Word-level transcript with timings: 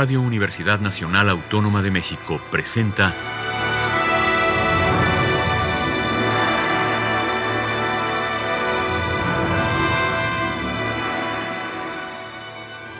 Radio 0.00 0.22
Universidad 0.22 0.78
Nacional 0.78 1.28
Autónoma 1.28 1.82
de 1.82 1.90
México 1.90 2.40
presenta 2.52 3.12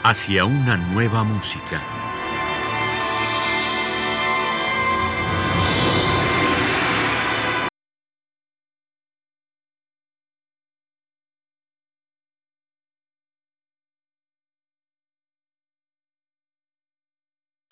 Hacia 0.02 0.44
una 0.44 0.76
nueva 0.76 1.22
música. 1.22 1.80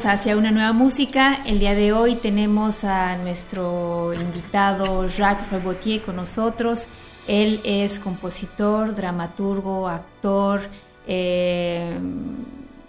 Hacia 0.07 0.37
una 0.37 0.53
nueva 0.53 0.73
música. 0.73 1.43
El 1.47 1.59
día 1.59 1.75
de 1.75 1.93
hoy 1.93 2.15
tenemos 2.15 2.85
a 2.85 3.17
nuestro 3.17 4.15
invitado 4.15 5.09
Jacques 5.09 5.51
Rebotier 5.51 6.03
con 6.03 6.17
nosotros. 6.17 6.87
Él 7.27 7.61
es 7.65 7.99
compositor, 7.99 8.95
dramaturgo, 8.95 9.89
actor, 9.89 10.61
eh, 11.09 11.99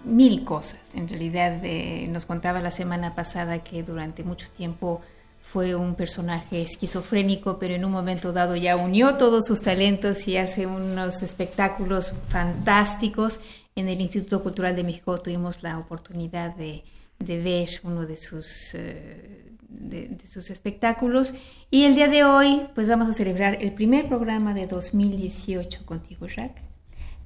mil 0.04 0.44
cosas. 0.44 0.94
En 0.94 1.08
realidad 1.08 1.60
eh, 1.64 2.06
nos 2.08 2.24
contaba 2.24 2.60
la 2.60 2.70
semana 2.70 3.16
pasada 3.16 3.64
que 3.64 3.82
durante 3.82 4.22
mucho 4.22 4.48
tiempo 4.50 5.00
fue 5.42 5.74
un 5.74 5.96
personaje 5.96 6.62
esquizofrénico, 6.62 7.58
pero 7.58 7.74
en 7.74 7.84
un 7.84 7.90
momento 7.90 8.32
dado 8.32 8.54
ya 8.54 8.76
unió 8.76 9.16
todos 9.16 9.46
sus 9.46 9.60
talentos 9.60 10.28
y 10.28 10.36
hace 10.36 10.66
unos 10.66 11.22
espectáculos 11.22 12.12
fantásticos. 12.28 13.40
En 13.74 13.88
el 13.88 14.00
Instituto 14.00 14.42
Cultural 14.42 14.76
de 14.76 14.84
México 14.84 15.18
tuvimos 15.18 15.64
la 15.64 15.78
oportunidad 15.78 16.54
de 16.54 16.84
de 17.18 17.38
ver 17.38 17.68
uno 17.82 18.06
de 18.06 18.16
sus, 18.16 18.74
eh, 18.74 19.52
de, 19.68 20.16
sus 20.26 20.50
espectáculos. 20.50 21.34
Y 21.70 21.84
el 21.84 21.94
día 21.94 22.08
de 22.08 22.24
hoy, 22.24 22.62
pues 22.74 22.88
vamos 22.88 23.08
a 23.08 23.12
celebrar 23.12 23.58
el 23.60 23.72
primer 23.72 24.08
programa 24.08 24.54
de 24.54 24.66
2018 24.66 25.84
contigo, 25.84 26.26
Jacques. 26.26 26.62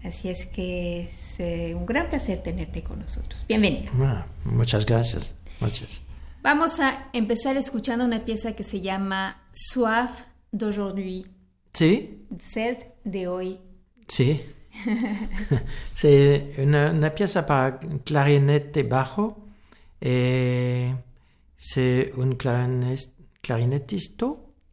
Así 0.02 0.28
es 0.28 0.46
que 0.46 1.02
es 1.02 1.38
eh, 1.38 1.74
un 1.76 1.86
gran 1.86 2.08
placer 2.08 2.42
tenerte 2.42 2.82
con 2.82 2.98
nosotros. 2.98 3.44
Bienvenido. 3.46 3.92
Ah, 4.00 4.26
muchas 4.44 4.84
gracias. 4.84 5.32
Muchas. 5.60 6.02
Vamos 6.42 6.80
a 6.80 7.08
empezar 7.12 7.56
escuchando 7.56 8.04
una 8.04 8.24
pieza 8.24 8.56
que 8.56 8.64
se 8.64 8.80
llama 8.80 9.40
Soif 9.52 10.10
d'aujourd'hui. 10.50 11.26
Sí. 11.72 12.26
Sed 12.40 12.78
de 13.04 13.28
hoy. 13.28 13.60
Sí. 14.08 14.40
C'est 15.94 16.54
una, 16.58 16.90
una, 16.90 17.10
pieza 17.10 17.46
para 17.46 17.78
clarinete 18.04 18.82
bajo 18.82 19.41
et 20.02 20.88
c'est 21.56 22.12
un 22.18 22.34
clarinettiste, 22.34 24.24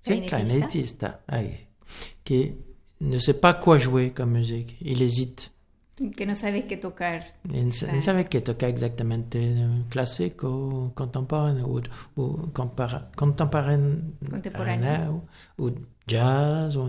clarinettiste 0.03 1.05
qui 2.23 2.55
ne 3.02 3.17
sait 3.17 3.39
pas 3.39 3.53
quoi 3.53 3.77
jouer 3.77 4.09
comme 4.09 4.31
musique. 4.31 4.75
Il 4.81 5.02
hésite. 5.03 5.52
Que 6.17 6.23
no 6.23 6.33
sabe 6.33 6.66
qué 6.66 6.80
tocar. 6.80 7.22
Il 7.53 7.66
ne 7.66 7.72
sabe 7.72 8.23
qué 8.23 8.41
tocar 8.41 8.69
exactamente, 8.69 9.38
classique 9.89 10.44
ou 10.44 10.91
contemporain 10.95 11.61
ou, 11.61 11.81
ou 12.16 12.38
contemporain, 12.53 13.09
contemporain 13.17 14.00
ou, 15.57 15.69
jazz 16.07 16.78
ou 16.78 16.88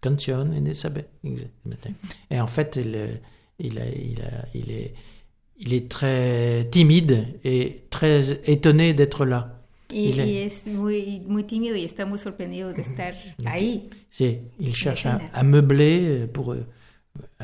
canción, 0.00 0.52
il 0.54 0.62
ne 0.62 0.72
savait 0.72 1.08
exactement. 1.22 1.96
Et 2.30 2.40
en 2.40 2.46
fait, 2.46 2.76
il, 2.76 3.20
il, 3.58 3.78
il, 3.78 4.22
il 4.54 4.70
est 4.70 4.94
il 5.64 5.72
est 5.72 5.88
très 5.88 6.68
timide 6.70 7.26
et 7.44 7.80
très 7.90 8.40
étonné 8.46 8.94
d'être 8.94 9.24
là. 9.24 9.50
Y, 9.92 10.08
il 10.08 10.26
y 10.26 10.36
es 10.38 10.66
muy, 10.66 11.22
muy 11.26 11.44
tímido 11.44 11.76
y 11.76 11.84
está 11.84 12.04
muy 12.04 12.18
sorprendido 12.18 12.72
de 12.72 12.82
estar 12.82 13.14
ahí. 13.44 13.88
Sí, 14.10 14.38
il 14.58 14.74
cherche 14.74 15.06
à, 15.06 15.20
à, 15.32 15.42
meubler 15.42 16.26
pour 16.32 16.54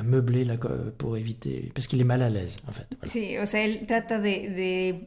à 0.01 0.03
meubler 0.03 0.45
la, 0.45 0.57
pour 0.57 1.17
éviter 1.17 1.71
parce 1.75 1.87
qu'il 1.87 2.01
est 2.01 2.05
mal 2.05 2.23
à 2.23 2.31
l'aise 2.31 2.57
en 2.67 2.73
fait. 2.73 2.87
Voilà. 2.99 3.13
Sí, 3.13 3.37
o 3.39 3.47
sea, 3.47 3.65
él 3.65 3.87
trata 3.87 4.19
de, 4.19 4.25
de 4.25 5.05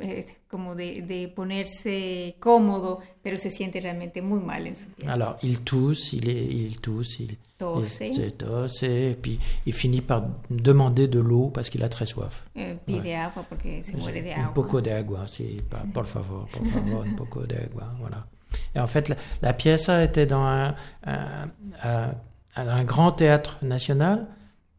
eh, 0.00 0.26
como 0.48 0.74
de, 0.74 1.02
de, 1.02 1.28
ponerse 1.28 2.36
cómodo, 2.38 3.00
pero 3.22 3.36
se 3.36 3.50
siente 3.50 3.80
realmente 3.80 4.22
muy 4.22 4.38
mal 4.40 4.66
en 4.66 4.76
su 4.76 4.86
piel. 4.94 5.10
Alors, 5.10 5.36
il 5.42 5.60
tousse, 5.60 6.12
il, 6.12 6.28
est, 6.28 6.44
il 6.44 6.78
tousse, 6.80 7.20
il 7.20 7.36
tosse, 7.56 8.00
il, 8.02 8.32
tosse 8.34 8.84
et 8.84 9.18
puis 9.20 9.38
il 9.64 9.72
finit 9.72 10.02
par 10.02 10.28
demander 10.48 11.08
de 11.08 11.18
l'eau 11.18 11.50
parce 11.52 11.68
qu'il 11.68 11.82
a 11.82 11.88
très 11.88 12.06
soif. 12.06 12.46
Eh, 12.54 12.76
pide 12.86 13.02
ouais. 13.02 13.14
agua 13.14 13.42
porque 13.48 13.82
se 13.82 13.96
muere 13.96 14.22
de 14.22 14.32
agua. 14.32 14.44
Un 14.44 14.52
poco 14.52 14.80
de 14.80 14.92
agua, 14.92 15.26
sí, 15.26 15.60
por 15.92 16.06
favor, 16.06 16.46
por 16.48 16.66
favor, 16.66 17.04
un 17.04 17.16
poco 17.16 17.44
de 17.46 17.56
agua, 17.56 17.92
voilà. 17.98 18.26
Et 18.74 18.78
en 18.78 18.86
fait, 18.86 19.08
la, 19.08 19.16
la 19.42 19.52
pièce 19.54 19.88
était 19.88 20.26
dans 20.26 20.44
un, 20.44 20.74
un, 21.04 21.50
un, 21.82 22.14
un 22.54 22.84
grand 22.84 23.12
théâtre 23.12 23.58
national 23.62 24.28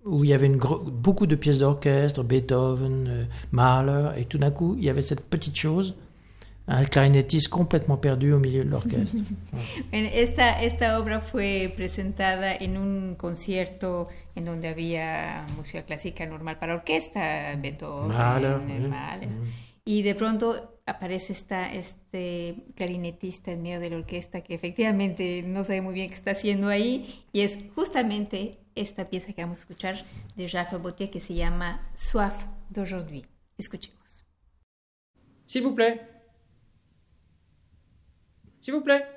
où 0.07 0.23
il 0.23 0.29
y 0.29 0.33
avait 0.33 0.47
une 0.47 0.57
beaucoup 0.57 1.27
de 1.27 1.35
pièces 1.35 1.59
d'orchestre, 1.59 2.23
Beethoven, 2.23 3.07
euh, 3.07 3.25
Mahler, 3.51 4.11
et 4.17 4.25
tout 4.25 4.37
d'un 4.37 4.51
coup, 4.51 4.75
il 4.77 4.85
y 4.85 4.89
avait 4.89 5.01
cette 5.01 5.21
petite 5.21 5.55
chose, 5.55 5.95
un 6.67 6.83
clarinettiste 6.83 7.47
complètement 7.47 7.97
perdu 7.97 8.33
au 8.33 8.39
milieu 8.39 8.63
de 8.63 8.69
l'orchestre. 8.69 9.21
esta, 9.91 10.61
esta 10.61 10.99
obra 10.99 11.21
fue 11.21 11.71
presentada 11.75 12.55
en 12.55 12.77
un 12.77 13.15
concierto 13.15 14.07
en 14.35 14.45
donde 14.45 14.67
había 14.67 15.45
música 15.55 15.83
clásica 15.83 16.25
normal 16.25 16.59
para 16.59 16.75
orquesta, 16.75 17.55
Beethoven, 17.55 18.09
Mahler, 18.09 18.59
Mahler. 18.89 19.29
Y 19.85 20.01
de 20.01 20.15
pronto 20.15 20.77
aparece 20.85 21.31
esta, 21.33 21.71
este 21.71 22.55
clarinetista 22.75 23.51
en 23.51 23.61
medio 23.61 23.79
de 23.79 23.89
la 23.89 23.97
orquesta 23.97 24.41
que 24.41 24.53
efectivamente 24.53 25.43
no 25.43 25.63
sabe 25.63 25.81
muy 25.81 25.93
bien 25.93 26.09
qué 26.09 26.15
está 26.15 26.31
haciendo 26.31 26.67
ahí 26.67 27.23
y 27.31 27.41
es 27.41 27.57
justamente 27.75 28.57
esta 28.81 29.09
pieza 29.09 29.33
que 29.33 29.41
vamos 29.41 29.59
a 29.59 29.61
escuchar 29.61 29.95
de 30.35 30.47
Jacques 30.47 30.73
Robotier 30.73 31.09
que 31.09 31.19
se 31.19 31.33
llama 31.33 31.81
Soif 31.95 32.45
d'aujourd'hui. 32.69 33.25
Escuchemos. 33.57 34.23
S'il 35.47 35.63
vous 35.63 35.73
plaît. 35.73 36.01
S'il 38.61 38.73
vous 38.73 38.81
plaît. 38.81 39.16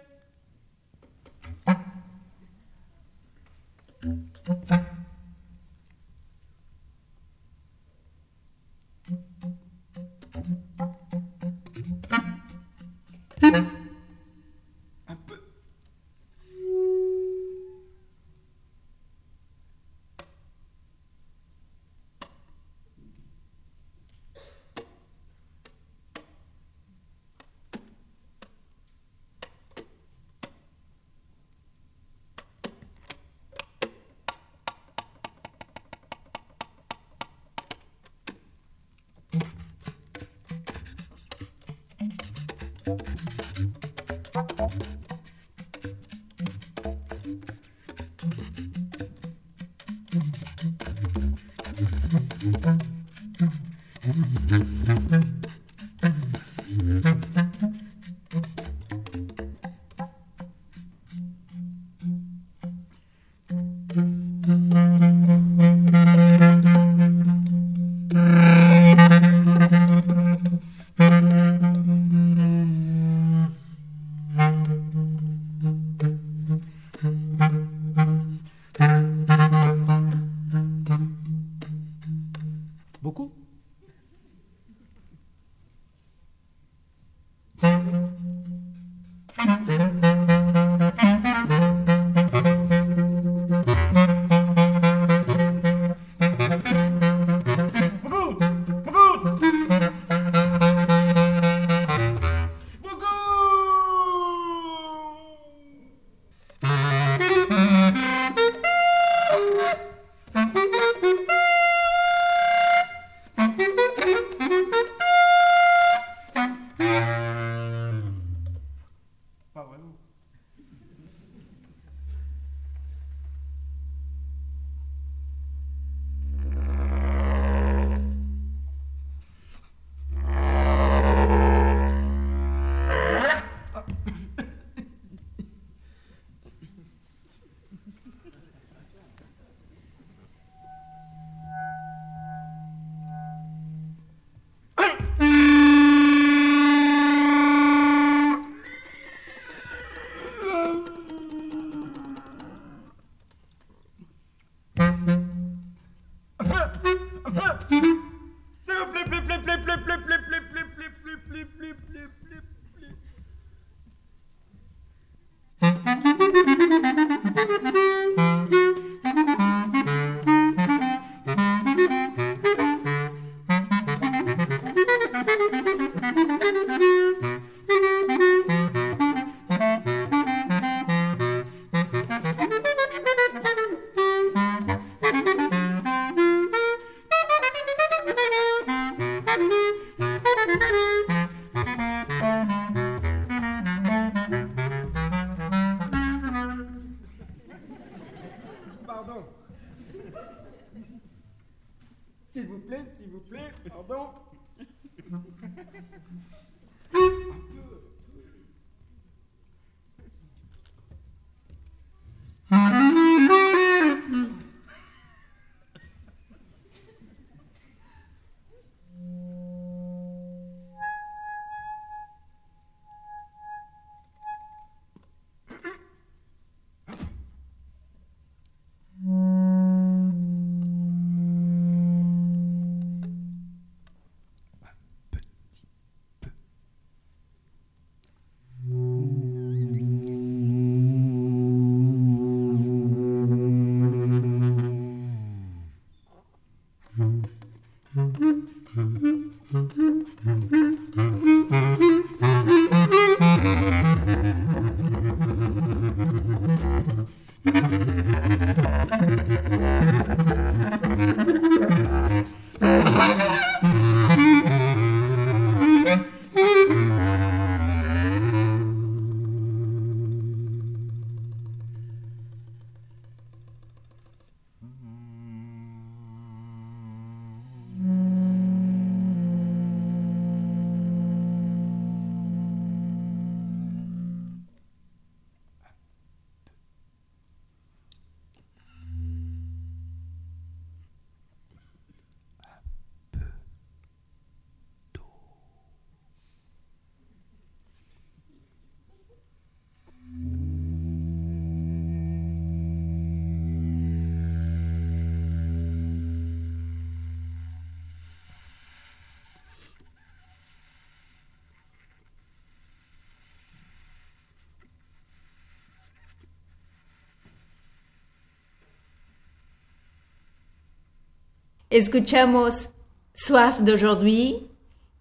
Escuchamos 321.71 322.71
Soif 323.15 323.61
d'aujourd'hui, 323.61 324.49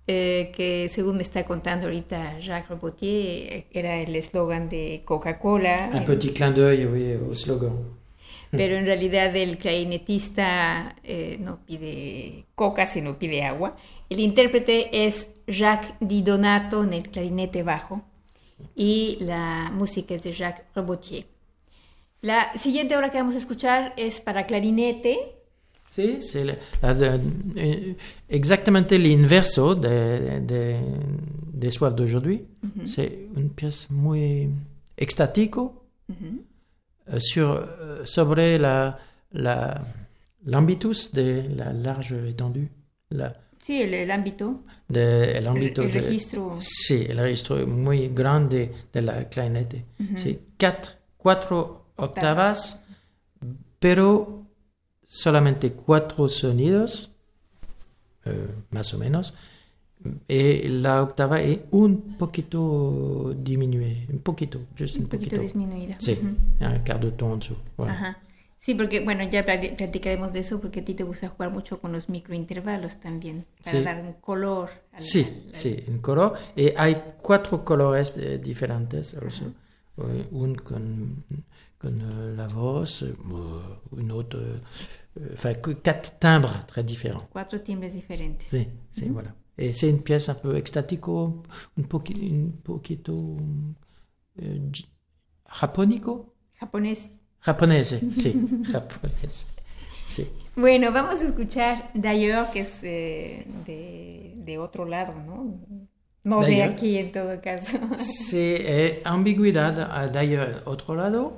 eh, 0.06 0.52
que 0.56 0.88
según 0.88 1.18
me 1.18 1.24
está 1.24 1.44
contando 1.44 1.88
ahorita 1.88 2.40
Jacques 2.40 2.70
Robotier, 2.70 3.66
era 3.72 4.00
el 4.00 4.16
eslogan 4.16 4.70
de 4.70 5.02
Coca-Cola. 5.04 5.90
Un 5.92 6.06
petit 6.06 6.32
clin 6.32 6.52
d'œil, 6.52 6.86
oui, 6.86 7.14
au 7.14 7.34
slogan. 7.34 7.74
Pero 8.52 8.76
en 8.76 8.86
realidad 8.86 9.36
el 9.36 9.58
clarinetista 9.58 10.96
eh, 11.04 11.38
no 11.40 11.58
pide 11.66 12.46
coca, 12.54 12.86
sino 12.86 13.18
pide 13.18 13.44
agua. 13.44 13.74
El 14.08 14.20
intérprete 14.20 15.06
es 15.08 15.28
Jacques 15.48 15.94
Di 16.00 16.22
Donato 16.22 16.84
en 16.84 16.94
el 16.94 17.10
clarinete 17.10 17.64
bajo 17.64 18.04
y 18.76 19.18
la 19.22 19.72
música 19.74 20.14
es 20.14 20.22
de 20.22 20.34
Jacques 20.34 20.66
Robotier. 20.76 21.26
La 22.22 22.54
siguiente 22.58 22.96
obra 22.96 23.10
que 23.10 23.18
vamos 23.18 23.36
a 23.36 23.40
escuchar 23.40 23.94
es 23.98 24.20
para 24.20 24.46
clarinete, 24.46 25.38
C'est 26.22 26.43
le- 26.46 26.53
de- 26.84 27.19
euh, 27.58 27.93
exactement 28.29 28.84
l'inverso 28.91 29.74
de, 29.75 30.39
de, 30.39 30.75
des 31.53 31.72
soifs 31.72 31.96
d'aujourd'hui. 31.96 32.43
C'est 32.86 33.12
une 33.36 33.50
pièce 33.50 33.88
muy 33.89 34.50
extático 34.98 35.74
euh, 37.12 37.19
sur, 37.19 37.51
euh, 37.51 38.05
sobre 38.05 38.58
la, 38.58 39.00
la, 39.34 39.81
l'ambitus 40.46 41.12
de 41.12 41.43
la 41.58 41.74
large 41.74 42.13
étendue. 42.27 42.69
La, 43.12 43.34
el 45.38 45.48
ámbito, 45.48 45.81
de, 45.81 45.88
el 45.88 46.01
de- 46.01 46.08
registro. 46.08 46.55
Sí, 46.60 47.05
el 47.10 47.17
registro 47.19 47.65
muy 47.67 48.10
grande 48.10 48.72
de 48.93 49.01
la 49.01 49.24
clarinete. 49.27 49.86
C'est 50.15 50.39
quatre, 50.58 50.98
cuatro 51.17 51.86
octavas, 51.98 52.79
pero 53.79 54.46
solamente 55.10 55.72
cuatro 55.74 56.30
sonidos, 56.30 57.10
eh, 58.25 58.48
más 58.70 58.94
o 58.94 59.00
menos. 59.00 59.34
Y 60.28 60.68
la 60.70 61.01
octava 61.04 61.42
es 61.42 61.60
un 61.72 62.16
poquito 62.18 63.34
diminuée, 63.36 64.08
un 64.13 64.20
poquito, 64.20 64.60
just 64.78 64.96
un, 64.98 65.04
Un 65.04 65.10
poquito 65.10 65.38
disminuida. 65.38 65.96
Sí, 66.00 66.13
Ujú. 66.13 66.28
un 66.28 66.84
quart 66.86 67.01
de 67.01 67.12
ton 67.12 67.34
en 67.34 67.39
dessous. 67.39 67.58
voilà. 67.75 67.94
Ajá. 67.94 68.18
Sí, 68.60 68.75
porque 68.75 69.00
bueno, 69.04 69.24
ya 69.24 69.44
pla- 69.46 69.60
platicaremos 69.75 70.32
de 70.32 70.39
eso 70.42 70.62
porque 70.62 70.82
a 70.82 70.86
ti 70.86 70.94
te 70.94 71.04
gusta 71.04 71.30
jugar 71.30 71.51
mucho 71.51 71.80
con 71.82 71.92
los 71.92 72.08
microintervalos 72.08 73.00
también, 73.01 73.46
para 73.63 73.78
Sí. 73.80 73.84
dar 73.84 74.01
un 74.01 74.13
color. 74.22 74.70
al- 74.94 75.01
Sí, 75.01 75.22
al- 75.24 75.50
al- 75.50 75.56
sí, 75.56 75.84
un 75.88 75.98
color. 76.00 76.34
Y 76.56 76.70
hay 76.78 77.01
cuatro 77.22 77.66
colores 77.66 78.13
eh, 78.18 78.38
diferentes. 78.38 79.16
also. 79.16 79.46
Eh, 79.98 80.28
un 80.32 80.56
con, 80.56 81.24
con 81.78 82.00
eh, 82.00 82.36
la 82.38 82.48
voz, 82.48 83.01
eh, 83.01 83.13
un 83.92 84.12
autre. 84.12 84.62
Eh, 85.18 85.34
Enfin, 85.34 85.54
quatre 85.54 86.18
timbres 86.20 86.66
très 86.68 86.84
différents. 86.84 87.24
Cuatro 87.32 87.60
timbres 87.60 87.89
diferentes. 87.92 88.44
Sí, 88.50 88.68
sí, 88.92 89.06
voilà. 89.10 89.34
Et 89.58 89.74
c'est 89.74 89.89
une 89.89 90.01
pièce 90.01 90.30
un 90.30 90.36
peu 90.36 90.56
extático, 90.56 91.44
un, 91.78 91.82
poqui- 91.84 92.32
un 92.32 92.51
poquito. 92.63 93.38
j- 94.38 94.86
japonico? 95.46 96.34
Japonés. 96.60 97.12
Japonese, 97.42 98.00
sí, 98.16 98.34
japonés. 98.72 99.46
Sí. 100.06 100.25
Bueno, 100.56 100.92
vamos 100.92 101.22
a 101.22 101.24
escuchar 101.24 101.92
D'ailleurs, 101.94 102.50
que 102.51 102.62
es 102.62 102.80
eh, 102.84 103.46
de, 103.66 104.34
de 104.38 104.58
otro 104.58 104.86
lado, 104.86 105.13
¿no? 105.13 105.60
No 106.24 106.42
de 106.42 106.64
aquí 106.64 106.98
en 106.98 107.12
todo 107.12 107.40
caso. 107.42 107.78
C'est 107.98 108.62
eh, 108.66 109.02
ambigüedad 109.06 109.88
ah, 109.90 110.08
d'ailleurs 110.08 110.62
otro 110.66 110.94
lado. 110.96 111.38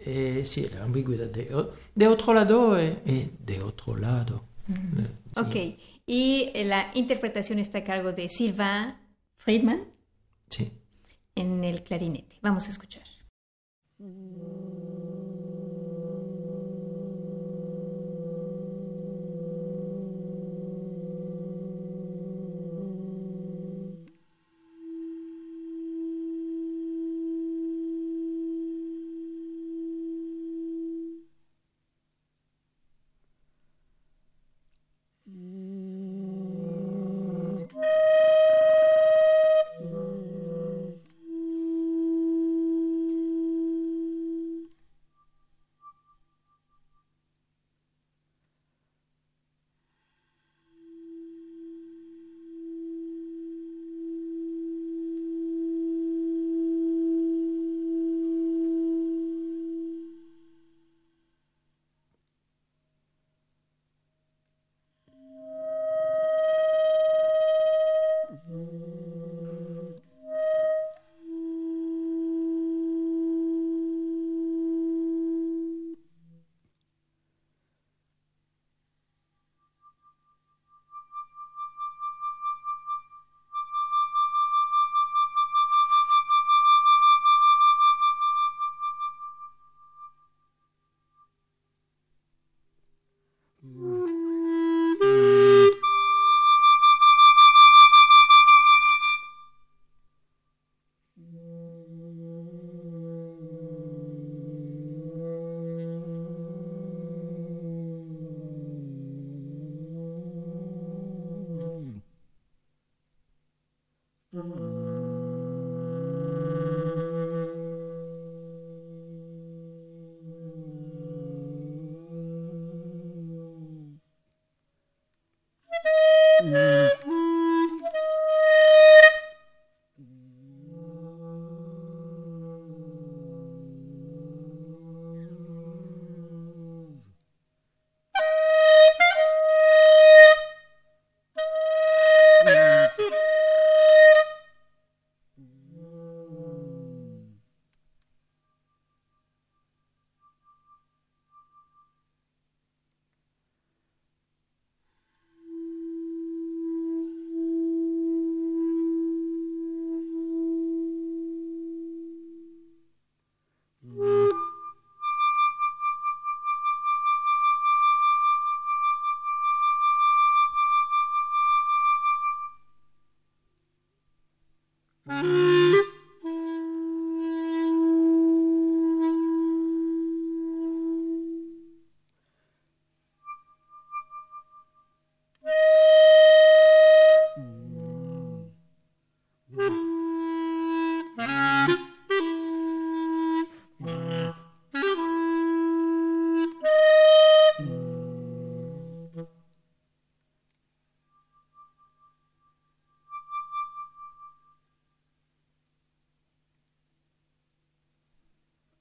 Eh, 0.00 0.42
sí, 0.44 0.68
la 0.74 0.84
ambigüedad 0.84 1.28
de, 1.28 1.48
de 1.94 2.08
otro 2.08 2.34
lado 2.34 2.78
eh, 2.78 2.98
eh, 3.06 3.30
de 3.38 3.62
otro 3.62 3.96
lado. 3.96 4.44
Sí. 4.66 4.74
Ok, 5.40 5.78
y 6.06 6.50
eh, 6.54 6.64
la 6.64 6.90
interpretación 6.94 7.58
está 7.58 7.78
a 7.78 7.84
cargo 7.84 8.12
de 8.12 8.28
Sylvain 8.28 8.94
Friedman 9.36 9.84
Sí. 10.48 10.72
en 11.34 11.62
el 11.62 11.82
clarinete. 11.84 12.38
Vamos 12.42 12.66
a 12.66 12.70
escuchar. 12.70 13.04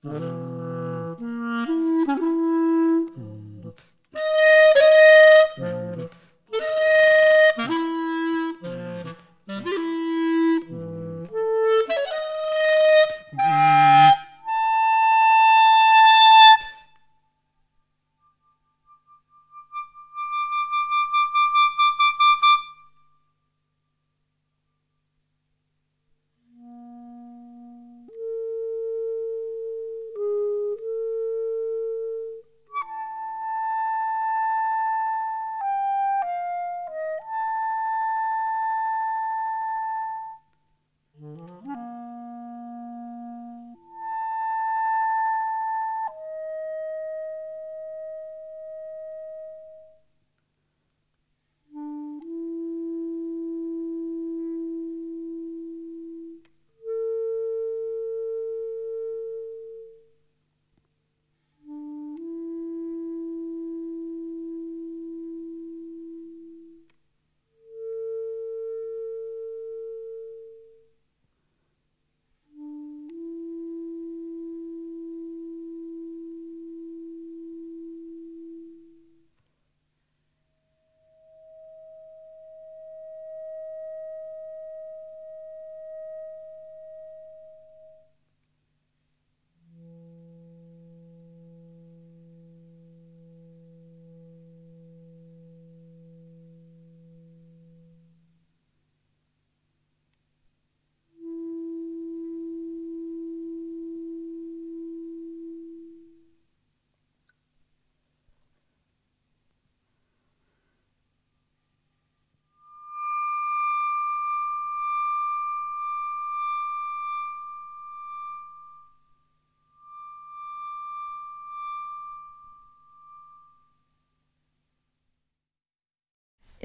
Mm-hmm. 0.05 0.54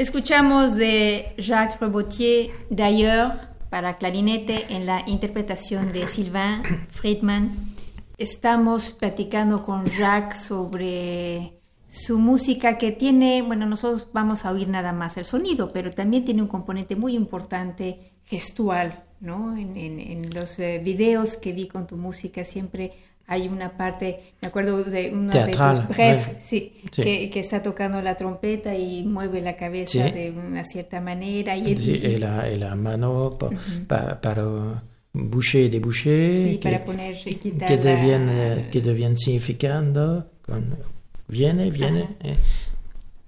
Escuchamos 0.05 0.77
de 0.77 1.35
Jacques 1.37 1.79
Rebotier 1.79 2.49
d'ailleurs 2.71 3.35
para 3.69 3.99
clarinete 3.99 4.65
en 4.75 4.87
la 4.87 5.03
interpretación 5.07 5.93
de 5.93 6.07
Sylvain 6.07 6.63
Friedman. 6.89 7.51
Estamos 8.17 8.95
platicando 8.95 9.63
con 9.63 9.85
Jacques 9.85 10.41
sobre 10.41 11.61
su 11.87 12.19
música 12.19 12.79
que 12.79 12.93
tiene, 12.93 13.43
bueno, 13.43 13.67
nosotros 13.67 14.09
vamos 14.15 14.47
a 14.47 14.53
oír 14.53 14.69
nada 14.71 14.95
más 14.95 15.19
el 15.19 15.27
sonido, 15.27 15.69
pero 15.71 15.91
también 15.91 16.25
tiene 16.25 16.41
un 16.41 16.49
componente 16.49 16.97
muy 16.97 17.15
importante 17.15 18.13
gestual, 18.25 19.05
¿no? 19.21 19.55
En, 19.55 19.77
en- 19.77 20.33
los 20.33 20.59
eh, 20.61 20.81
videos 20.83 21.37
que 21.37 21.53
vi 21.53 21.69
con 21.69 21.87
tu 21.87 21.99
música 21.99 22.43
siempre 22.47 22.93
hay 23.33 23.47
una 23.49 23.77
parte, 23.77 24.21
me 24.43 24.49
acuerdo 24.49 24.83
de 24.83 25.11
uno 25.13 25.31
Teatral, 25.31 25.77
de 25.77 25.87
tus 25.87 25.97
bref, 25.97 26.27
ouais. 26.29 26.37
sí, 26.43 26.73
Sí. 26.91 27.03
Que, 27.03 27.31
que 27.31 27.39
está 27.41 27.63
tocando 27.63 28.03
la 28.03 28.17
trompeta 28.17 28.75
y 28.75 29.05
mueve 29.05 29.41
la 29.41 29.55
cabeza 29.55 30.09
Sí. 30.09 30.13
de 30.13 30.31
una 30.33 30.65
cierta 30.65 31.01
manera. 31.01 31.57
Y, 31.57 31.77
Sí, 31.79 32.01
et, 32.03 32.19
la, 32.19 32.49
et 32.49 32.59
la 32.59 32.75
mano 32.75 33.39
pa- 33.39 33.51
pa- 33.87 34.21
para 34.21 34.83
boucher 35.13 35.67
et 35.67 35.71
déboucher, 35.71 36.35
sí, 36.35 36.59
que, 36.59 36.71
para 36.71 36.85
poner 36.85 37.17
y 37.25 37.35
quitar 37.37 37.69
que, 37.69 37.77
la- 37.77 38.55
eh, 38.59 38.69
que 38.73 38.81
deviennent 38.81 39.17
significando, 39.19 40.27
con 40.45 40.77
viene, 41.29 41.71
viene. 41.71 42.09
eh. 42.25 42.35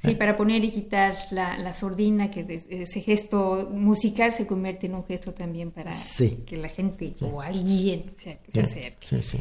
Sí, 0.04 0.16
para 0.16 0.36
poner 0.36 0.64
y 0.64 0.70
quitar 0.70 1.14
la, 1.30 1.56
la 1.58 1.72
sordina, 1.72 2.28
que 2.28 2.42
des- 2.42 2.66
ese 2.68 3.00
gesto 3.02 3.68
musical 3.70 4.32
se 4.32 4.48
convierte 4.48 4.86
en 4.88 4.96
un 4.96 5.04
gesto 5.04 5.32
también 5.32 5.70
para 5.70 5.92
que 6.44 6.56
la 6.56 6.68
gente 6.68 7.14
o 7.20 7.40
alguien 7.40 8.06
se 8.18 8.40
Sí, 8.52 8.58
acerque. 8.60 8.96
sí, 9.06 9.22
sí. 9.22 9.38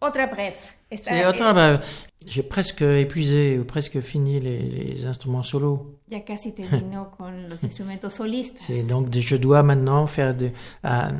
Otra 0.00 0.26
bref. 0.26 0.76
C'est 0.90 1.26
autre, 1.26 1.52
bah, 1.52 1.80
J'ai 2.26 2.42
presque 2.42 2.82
épuisé 2.82 3.58
ou 3.58 3.64
presque 3.64 4.00
fini 4.00 4.40
les, 4.40 4.58
les 4.58 5.06
instruments 5.06 5.42
solos. 5.44 5.92
ya 6.08 6.24
casi 6.24 6.52
terminó 6.54 7.10
con 7.10 7.48
los 7.48 7.62
instrumentos 7.64 8.14
solistas. 8.14 8.68
Donc 8.86 9.12
je 9.14 9.36
dois 9.36 9.62
maintenant 9.62 10.06
faire 10.06 10.34
de 10.34 10.52
ah, 10.82 11.10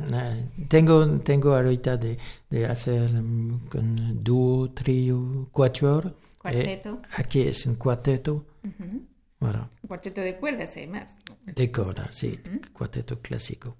tengo 0.69 1.19
tengo 1.19 1.53
ahorita 1.53 1.97
de, 1.97 2.17
de 2.49 2.65
hacer 2.65 3.09
con 3.69 4.23
dúo, 4.23 4.69
trío, 4.71 5.47
quatuor. 5.51 6.13
Cuarteto. 6.39 6.89
Eh, 7.03 7.07
aquí 7.17 7.41
es 7.41 7.65
un 7.65 7.75
cuarteto. 7.75 8.45
Voilà. 9.39 9.69
Un 9.83 9.87
cuarteto 9.87 10.21
de 10.21 10.35
cuerdas, 10.37 10.71
además. 10.77 11.15
De 11.45 11.71
corda, 11.71 12.07
sí, 12.11 12.39
cuarteto 12.73 13.19
clásico. 13.21 13.75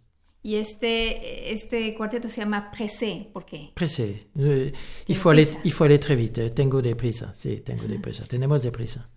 Y 0.47 0.55
este, 0.55 1.51
este 1.51 1.93
cuarteto 1.93 2.29
se 2.29 2.39
llama 2.39 2.71
Pressé. 2.71 3.27
¿Por 3.33 3.45
qué? 3.45 3.71
Pressé. 3.73 4.27
Eh, 4.39 4.71
il, 5.07 5.15
faut 5.17 5.31
aller, 5.31 5.45
il 5.65 5.73
faut 5.73 5.83
aller 5.83 5.99
très 5.99 6.15
vite. 6.15 6.51
Tengo 6.51 6.81
de 6.81 6.95
prisa. 6.95 7.33
Sí, 7.35 7.57
tengo 7.57 7.83
de 7.87 7.99
prisa. 7.99 8.23
Tenemos 8.23 8.63
de 8.63 8.71
prisa. 8.71 9.09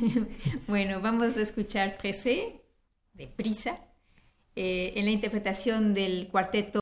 Bueno, 0.66 1.02
vamos 1.02 1.36
a 1.36 1.42
escuchar 1.42 1.98
Pressé, 1.98 2.62
de 3.12 3.26
prisa, 3.26 3.80
eh, 4.56 4.94
en 4.96 5.04
la 5.04 5.10
interpretación 5.10 5.92
del 5.92 6.28
cuarteto. 6.28 6.80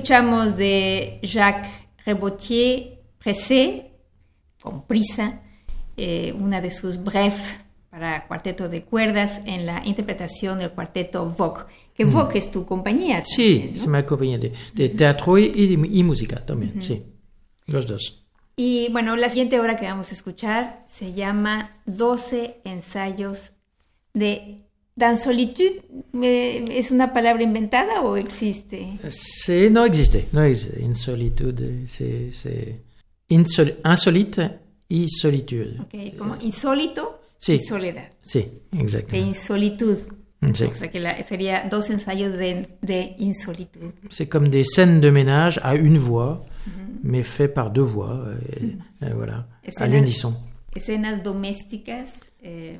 Escuchamos 0.00 0.56
de 0.56 1.18
Jacques 1.22 1.70
Rebotier, 2.06 3.02
Pressé, 3.18 3.90
con 4.62 4.86
prisa, 4.86 5.42
eh, 5.94 6.34
una 6.40 6.62
de 6.62 6.70
sus 6.70 7.04
bref 7.04 7.58
para 7.90 8.26
cuarteto 8.26 8.70
de 8.70 8.82
cuerdas 8.82 9.42
en 9.44 9.66
la 9.66 9.82
interpretación 9.84 10.56
del 10.56 10.70
cuarteto 10.70 11.26
Vogue. 11.36 11.64
Que 11.92 12.06
Vogue 12.06 12.38
es 12.38 12.50
tu 12.50 12.64
compañía. 12.64 13.22
Sí, 13.26 13.58
también, 13.58 13.74
¿no? 13.74 13.80
c'est 13.80 13.88
ma 13.90 14.06
compañía 14.06 14.38
de, 14.38 14.52
de 14.72 14.88
teatro 14.88 15.36
y, 15.36 15.44
y, 15.44 15.98
y 16.00 16.02
música 16.02 16.36
también. 16.36 16.82
Sí, 16.82 17.02
los 17.66 17.86
dos. 17.86 18.24
Y 18.56 18.88
bueno, 18.92 19.16
la 19.16 19.28
siguiente 19.28 19.60
obra 19.60 19.76
que 19.76 19.84
vamos 19.84 20.12
a 20.12 20.14
escuchar 20.14 20.82
se 20.88 21.12
llama 21.12 21.72
12 21.84 22.62
ensayos 22.64 23.52
de 24.14 24.64
Dan 25.00 25.16
solitud? 25.16 25.72
Eh, 26.22 26.64
es 26.78 26.90
una 26.90 27.12
palabra 27.14 27.42
inventada 27.42 28.02
o 28.02 28.16
existe? 28.16 28.98
C'est 29.08 29.70
non 29.70 29.86
existé, 29.86 30.26
non 30.32 30.44
existé. 30.44 30.82
Insolitude, 30.84 31.86
c'est 31.88 32.30
c'est 32.32 32.80
insol- 33.30 33.76
insolite 33.82 34.42
y 34.90 35.08
solitude. 35.08 35.80
Ok, 35.80 36.16
como 36.18 36.36
insólito 36.42 37.18
Sí. 37.38 37.54
y 37.54 37.58
soledad. 37.60 38.08
Sí, 38.20 38.44
De 38.70 38.80
exactement. 38.82 39.26
insolitud. 39.28 39.96
Sí. 40.54 40.64
O 40.64 40.74
sea 40.74 40.90
que 40.90 41.00
la- 41.00 41.22
sería 41.22 41.66
dos 41.70 41.88
ensayos 41.90 42.32
de, 42.34 42.66
de 42.82 43.14
insolitud. 43.18 43.92
C'est 44.10 44.28
comme 44.28 44.48
des 44.48 44.64
scènes 44.64 45.00
de 45.00 45.10
ménage 45.10 45.58
à 45.62 45.74
une 45.76 45.98
voix, 45.98 46.44
mais 47.02 47.22
fait 47.22 47.48
par 47.48 47.70
deux 47.70 47.82
voix, 47.96 48.24
et, 48.58 48.76
et 49.06 49.12
voilà, 49.14 49.46
Et 49.64 49.70
à 49.76 49.86
l'unisson. 49.86 50.34
Escenas 50.76 51.18
domésticas. 51.22 52.12
eh, 52.42 52.78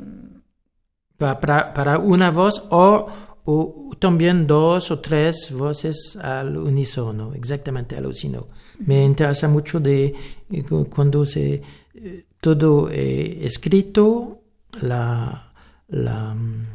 Para, 1.20 1.74
para 1.74 1.98
una 1.98 2.30
voz 2.30 2.64
o, 2.70 3.06
o 3.44 3.90
también 3.98 4.46
dos 4.46 4.90
o 4.90 5.00
tres 5.00 5.52
voces 5.52 6.16
al 6.16 6.56
unísono, 6.56 7.34
exactamente 7.34 7.94
al 7.94 8.06
unísono. 8.06 8.48
Me 8.86 9.04
interesa 9.04 9.46
mucho 9.46 9.78
de 9.80 10.14
eh, 10.50 10.62
cu- 10.64 10.86
cuando 10.88 11.26
se 11.26 11.60
eh, 11.94 12.24
todo 12.40 12.88
es 12.88 13.44
escrito, 13.44 14.40
la, 14.80 15.52
la, 15.88 16.32
mm, 16.34 16.66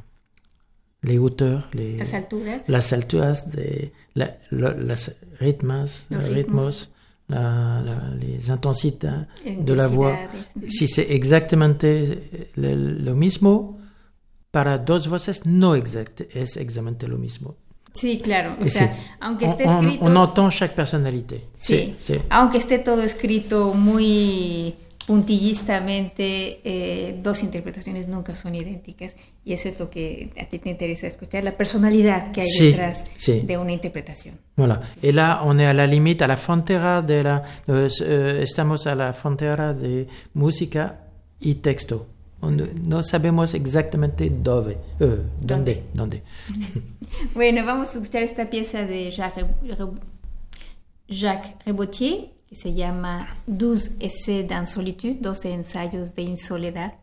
les 1.01 1.17
hauteurs, 1.17 1.65
les, 1.73 1.97
las 1.97 2.13
alturas. 2.13 2.69
las 2.69 2.93
alturas 2.93 3.51
de 3.51 3.91
la- 4.13 4.37
las 4.77 5.15
ritmas, 5.39 6.05
Los 6.09 6.27
ritmos, 6.29 6.89
la- 7.27 7.81
la- 7.83 8.09
les 8.19 8.47
intensidades 8.51 9.27
de 9.43 9.75
la 9.75 9.87
intensidades. 9.87 10.71
Si 10.71 10.87
c'est 10.87 11.09
exactamente 11.09 12.51
lo 12.55 13.15
mismo, 13.15 13.79
para 14.55 14.77
dos 14.77 15.07
voces 15.09 15.45
no 15.45 15.75
exact, 15.75 16.21
es 16.33 16.55
exactamente 16.55 17.07
lo 17.09 17.17
mismo. 17.17 17.55
Sí, 17.93 18.19
claro. 18.27 18.55
O 18.61 18.65
Sí. 18.65 18.71
sea, 18.77 18.95
aunque 19.19 19.45
On, 19.45 19.51
esté 19.51 19.63
on- 19.67 19.85
escrito. 19.85 20.05
on 20.05 20.15
entend 20.17 20.51
chaque 20.51 20.75
personnalité. 20.75 21.37
Sí, 21.67 21.95
sí. 21.99 22.15
aunque 22.29 22.57
esté 22.59 22.79
todo 22.79 23.01
escrito 23.03 23.73
muy 23.73 24.73
puntillistamente, 25.07 26.61
eh, 26.63 27.19
dos 27.21 27.43
interpretaciones 27.43 28.07
nunca 28.07 28.33
son 28.35 28.55
idénticas 28.55 29.13
y 29.43 29.53
eso 29.53 29.69
es 29.69 29.79
lo 29.79 29.89
que 29.89 30.31
a 30.39 30.45
ti 30.49 30.57
te 30.59 30.69
interesa 30.69 31.05
escuchar, 31.07 31.43
la 31.43 31.55
personalidad 31.55 32.31
que 32.31 32.41
hay 32.41 32.47
Sí, 32.47 32.67
detrás 32.71 33.03
de 33.47 33.57
una 33.57 33.71
interpretación. 33.73 34.35
Voilà. 34.57 34.81
Et 35.03 35.11
là, 35.13 35.41
on 35.43 35.59
est 35.59 35.67
à 35.67 35.73
la 35.73 35.85
limite, 35.85 36.21
à 36.23 36.27
la 36.27 36.37
frontera 36.37 37.01
de 37.01 37.21
la. 37.23 37.43
euh, 37.67 38.41
estamos 38.41 38.87
a 38.87 38.95
la 38.95 39.11
frontera 39.13 39.73
de 39.73 40.07
música 40.33 41.01
y 41.39 41.55
texto. 41.55 42.07
No 42.51 43.01
sabemos 43.03 43.53
exactamente 43.53 44.29
dove, 44.29 44.77
euh, 45.01 45.23
dónde, 45.39 45.81
dónde. 45.93 46.21
Bueno, 47.33 47.65
vamos 47.65 47.89
a 47.89 47.99
escuchar 47.99 48.23
esta 48.23 48.49
pieza 48.49 48.83
de 48.83 49.09
Jacques, 49.11 49.45
Jacques 51.07 51.55
Rebotier 51.65 52.31
que 52.49 52.55
se 52.55 52.73
llama 52.73 53.27
Douze 53.47 53.91
essais 53.99 54.43
d'insolitude, 54.47 55.19
12 55.21 55.51
ensayos 55.53 56.13
de 56.13 56.21
insoledad, 56.23 56.93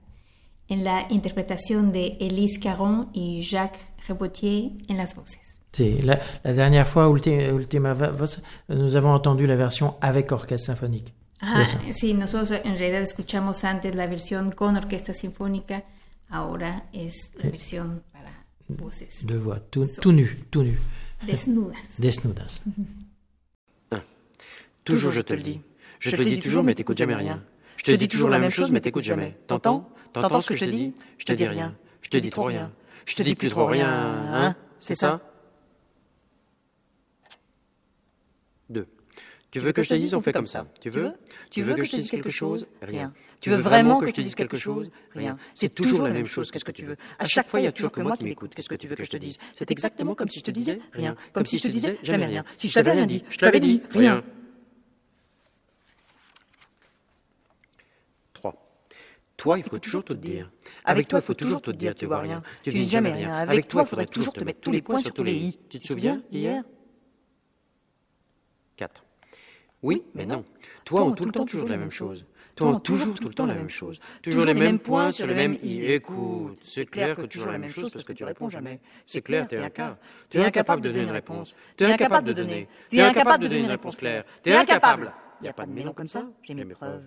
en 0.68 0.84
la 0.84 1.06
interpretación 1.10 1.92
de 1.92 2.16
Élise 2.20 2.58
Caron 2.60 3.08
y 3.12 3.42
Jacques 3.42 3.80
Rebotier 4.06 4.72
en 4.88 4.96
las 4.96 5.14
voces. 5.16 5.60
Si, 5.72 6.00
la, 6.02 6.20
la 6.44 6.52
dernière 6.52 6.86
fois, 6.86 7.08
ulti- 7.08 7.50
ultima 7.50 7.94
voz, 7.94 8.42
nous 8.68 8.94
avons 8.94 9.14
entendu 9.14 9.46
la 9.46 9.56
version 9.56 9.94
avec 10.00 10.30
orchestre 10.30 10.66
symphonique. 10.66 11.12
Ajá, 11.42 11.62
Eso. 11.62 11.78
sí, 11.92 12.14
nosotros 12.14 12.52
en 12.52 12.78
realidad 12.78 13.02
escuchamos 13.02 13.64
antes 13.64 13.96
la 13.96 14.06
versión 14.06 14.52
con 14.52 14.76
orquesta 14.76 15.12
sinfónica, 15.12 15.82
ahora 16.28 16.84
es 16.92 17.32
la 17.34 17.50
versión 17.50 18.04
para 18.12 18.46
voces 18.68 19.26
Deux 19.26 19.42
voix, 19.42 19.60
tout, 19.70 19.88
tout 20.00 20.12
nu, 20.12 20.26
tout 20.50 20.62
nu, 20.62 20.78
desnudas. 21.26 21.76
desnudas. 21.98 22.60
Toujours 24.84 25.12
je 25.12 25.20
te 25.20 25.34
le 25.34 25.42
dis. 25.42 25.60
Je 26.00 26.10
te 26.10 26.16
le 26.16 26.24
dis 26.24 26.40
toujours, 26.40 26.64
mais 26.64 26.74
t'écoutes 26.74 26.98
jamais 26.98 27.14
rien. 27.14 27.44
Je 27.76 27.84
te 27.84 27.92
dis 27.92 28.08
toujours 28.08 28.30
la 28.30 28.38
même 28.38 28.50
chose, 28.50 28.72
mais 28.72 28.80
t'écoutes 28.80 29.04
jamais. 29.04 29.36
T'entends? 29.46 29.88
T'entends 30.12 30.40
ce 30.40 30.48
que 30.48 30.56
je 30.56 30.64
te 30.64 30.70
dis? 30.70 30.94
Je 31.18 31.24
te 31.24 31.32
dis 31.32 31.46
rien. 31.46 31.74
Je 32.02 32.10
te 32.10 32.16
dis 32.18 32.30
trop 32.30 32.44
rien. 32.44 32.72
Je 33.04 33.14
te 33.16 33.22
dis 33.22 33.34
plus 33.34 33.48
trop 33.48 33.66
rien. 33.66 33.88
Hein? 33.88 34.56
C'est 34.80 34.94
ça? 34.94 35.20
Deux. 38.70 38.86
Tu 39.52 39.58
veux 39.58 39.72
que 39.72 39.82
je 39.82 39.90
te 39.90 39.94
dise, 39.94 40.14
on 40.14 40.22
fait 40.22 40.32
comme 40.32 40.46
ça. 40.46 40.66
Tu 40.80 40.88
veux 40.88 41.12
Tu 41.50 41.62
veux 41.62 41.74
que 41.74 41.84
je 41.84 41.90
te 41.90 41.96
dise 41.96 42.10
quelque 42.10 42.30
chose 42.30 42.68
Rien. 42.80 43.12
Tu 43.38 43.50
veux 43.50 43.56
vraiment 43.56 43.98
que 43.98 44.06
je 44.06 44.12
te 44.12 44.22
dise 44.22 44.34
quelque 44.34 44.56
chose 44.56 44.90
Rien. 45.14 45.36
C'est 45.52 45.74
toujours 45.74 46.02
la 46.02 46.10
même 46.10 46.26
chose. 46.26 46.50
Qu'est-ce 46.50 46.64
que 46.64 46.72
tu 46.72 46.86
veux 46.86 46.96
À 47.18 47.26
chaque 47.26 47.48
fois, 47.48 47.60
il 47.60 47.64
y 47.64 47.66
a 47.66 47.72
toujours 47.72 47.92
que 47.92 48.00
moi 48.00 48.16
qui 48.16 48.24
m'écoute. 48.24 48.54
Qu'est-ce 48.54 48.70
que 48.70 48.74
tu 48.74 48.86
veux 48.86 48.96
que 48.96 49.04
je 49.04 49.10
te 49.10 49.18
dise 49.18 49.36
C'est 49.52 49.70
exactement 49.70 50.14
comme 50.14 50.30
si 50.30 50.38
je 50.38 50.44
te 50.44 50.50
disais 50.50 50.80
rien. 50.92 51.16
Comme 51.34 51.44
si 51.44 51.58
je 51.58 51.64
te 51.64 51.68
disais 51.68 51.98
jamais 52.02 52.24
rien. 52.24 52.46
Si 52.56 52.68
je 52.68 52.72
t'avais 52.72 52.92
rien 52.92 53.04
dit, 53.04 53.24
je 53.28 53.36
te 53.36 53.44
l'avais 53.44 53.60
dit 53.60 53.82
rien. 53.90 54.24
3. 58.32 58.54
Toi, 59.36 59.58
il 59.58 59.64
faut 59.64 59.78
toujours 59.78 60.02
te 60.02 60.14
dire. 60.14 60.50
Avec 60.86 61.08
toi, 61.08 61.18
il 61.18 61.22
faut 61.22 61.34
toujours 61.34 61.60
te 61.60 61.70
dire, 61.70 61.94
tu 61.94 62.06
vois 62.06 62.20
rien. 62.20 62.42
Tu 62.62 62.70
dis 62.70 62.88
jamais 62.88 63.12
rien. 63.12 63.34
Avec 63.34 63.68
toi, 63.68 63.82
il 63.82 63.88
faudrait 63.88 64.06
toujours 64.06 64.32
te 64.32 64.42
mettre 64.42 64.60
tous 64.60 64.72
les 64.72 64.80
points 64.80 65.00
sur 65.00 65.12
tous 65.12 65.24
les 65.24 65.34
i. 65.34 65.58
Tu 65.68 65.78
te 65.78 65.86
souviens 65.86 66.22
d'hier 66.30 66.62
4. 68.76 69.04
Oui, 69.82 70.04
mais 70.14 70.26
non. 70.26 70.44
Toi, 70.84 71.02
on 71.02 71.12
tout 71.12 71.24
le 71.24 71.32
temps 71.32 71.44
toujours 71.44 71.68
la 71.68 71.76
même 71.76 71.90
chose. 71.90 72.24
Toi, 72.54 72.68
on 72.68 72.80
toujours 72.80 73.18
tout 73.18 73.28
le 73.28 73.34
temps 73.34 73.46
la 73.46 73.54
même 73.54 73.70
chose. 73.70 73.98
Toujours 74.22 74.44
les 74.44 74.54
mêmes 74.54 74.78
points 74.78 75.10
sur 75.10 75.26
le 75.26 75.34
même 75.34 75.56
i. 75.62 75.82
Écoute, 75.84 76.58
c'est 76.62 76.86
clair 76.86 77.16
que 77.16 77.22
toujours 77.22 77.50
la 77.50 77.58
même 77.58 77.70
chose 77.70 77.90
parce 77.90 78.04
que 78.04 78.12
tu 78.12 78.24
réponds 78.24 78.50
jamais. 78.50 78.80
C'est 79.06 79.22
clair, 79.22 79.48
t'es 79.48 79.56
un 79.56 79.70
cas. 79.70 79.96
T'es 80.28 80.44
incapable 80.44 80.82
de 80.82 80.90
donner 80.90 81.04
une 81.04 81.10
réponse. 81.10 81.56
T'es 81.76 81.86
incapable 81.86 82.28
de 82.28 82.32
donner. 82.32 82.68
T'es 82.90 83.00
incapable 83.00 83.44
de 83.44 83.48
donner 83.48 83.62
une 83.62 83.70
réponse 83.70 83.96
claire. 83.96 84.24
T'es 84.42 84.54
incapable. 84.54 85.12
Y 85.42 85.48
a 85.48 85.52
pas 85.52 85.66
de 85.66 85.72
non 85.72 85.92
comme 85.92 86.06
ça. 86.06 86.24
J'ai 86.42 86.54
mes 86.54 86.64
preuves. 86.66 87.02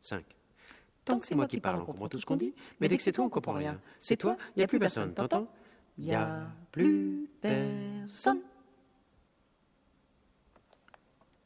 5. 0.00 0.24
Tant 1.04 1.18
que 1.18 1.26
c'est 1.26 1.34
moi 1.34 1.46
qui 1.46 1.60
parle, 1.60 1.80
on 1.80 1.84
comprend 1.84 2.08
tout 2.08 2.18
ce 2.18 2.24
qu'on 2.24 2.36
dit, 2.36 2.54
mais 2.80 2.88
dès 2.88 2.96
que 2.96 3.02
c'est 3.02 3.12
toi, 3.12 3.24
on 3.24 3.28
comprend 3.28 3.52
rien. 3.52 3.80
C'est 3.98 4.16
toi, 4.16 4.36
il 4.54 4.60
n'y 4.60 4.64
a 4.64 4.68
plus 4.68 4.78
personne, 4.78 5.12
t'entends 5.12 5.48
Il 5.98 6.04
n'y 6.04 6.14
a 6.14 6.46
plus 6.76 7.26
personne. 7.40 8.40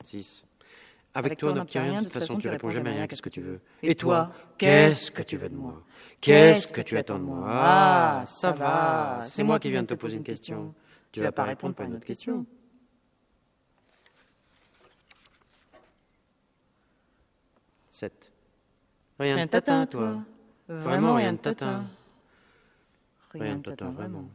6. 0.03 0.45
Avec 1.15 1.39
toi, 1.39 1.53
on 1.53 1.55
n'obtient 1.55 1.85
rien, 1.85 1.99
de 2.01 2.05
toute 2.05 2.13
façon, 2.13 2.37
tu 2.37 2.49
réponds 2.49 2.71
jamais 2.71 2.91
rien, 2.91 3.07
qu'est-ce 3.07 3.23
que 3.23 3.29
tu 3.29 3.41
veux? 3.41 3.61
Et 3.85 3.95
toi, 3.95 4.33
qu'est-ce 4.59 5.13
que 5.13 5.23
tu 5.23 5.37
veux 5.37 5.49
de 5.49 5.55
moi? 5.55 5.85
Qu'est-ce 6.21 6.73
que 6.73 6.81
tu 6.81 6.99
attends 6.99 7.21
de 7.21 7.25
moi? 7.25 7.47
Ah, 7.49 8.25
ça 8.27 8.51
va, 8.51 9.21
c'est 9.23 9.45
moi 9.45 9.61
qui 9.61 9.71
viens 9.71 9.83
de 9.83 9.87
te 9.87 9.95
poser 9.95 10.17
une 10.17 10.25
question. 10.25 10.75
Tu 11.13 11.21
vas 11.21 11.31
pas 11.31 11.45
répondre 11.45 11.77
par 11.77 11.87
une 11.87 11.95
autre 11.95 12.07
question. 12.07 12.45
Sept. 17.89 18.33
Rien 19.21 19.45
de 19.47 19.51
tatin, 19.51 19.87
toi. 19.87 20.25
Vraiment 20.69 21.15
rien 21.15 21.35
de 21.35 21.39
tatin. 21.39 21.85
Rien 23.33 23.57
de 23.57 23.63
tatin, 23.63 23.91
vraiment. 23.91 24.29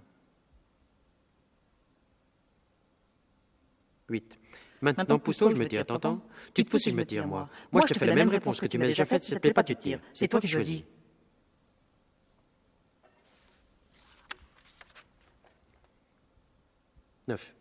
8. 4.10 4.38
Maintenant, 4.82 5.20
pousse-toi, 5.20 5.52
je 5.52 5.56
me 5.56 5.68
tire, 5.68 5.86
t'entends 5.86 6.22
Tu 6.54 6.64
te 6.64 6.70
pousses 6.70 6.88
et 6.88 6.92
je 6.92 6.96
me 6.96 7.06
tire, 7.06 7.28
moi. 7.28 7.50
Moi, 7.72 7.82
je 7.88 7.94
te 7.94 8.00
fais 8.00 8.06
la 8.06 8.16
même 8.16 8.30
réponse 8.30 8.60
que 8.60 8.68
tu 8.68 8.78
m'as 8.78 8.86
déjà 8.86 9.06
faite. 9.06 9.24
Si 9.24 9.32
ça 9.32 9.38
te 9.38 9.42
plaît 9.42 9.54
pas, 9.54 9.64
tu 9.64 9.76
te 9.76 9.82
tires. 9.82 10.00
C'est 10.14 10.28
toi 10.28 10.40
qui 10.40 10.48
choisis. 10.48 10.84
Neuf. 17.28 17.54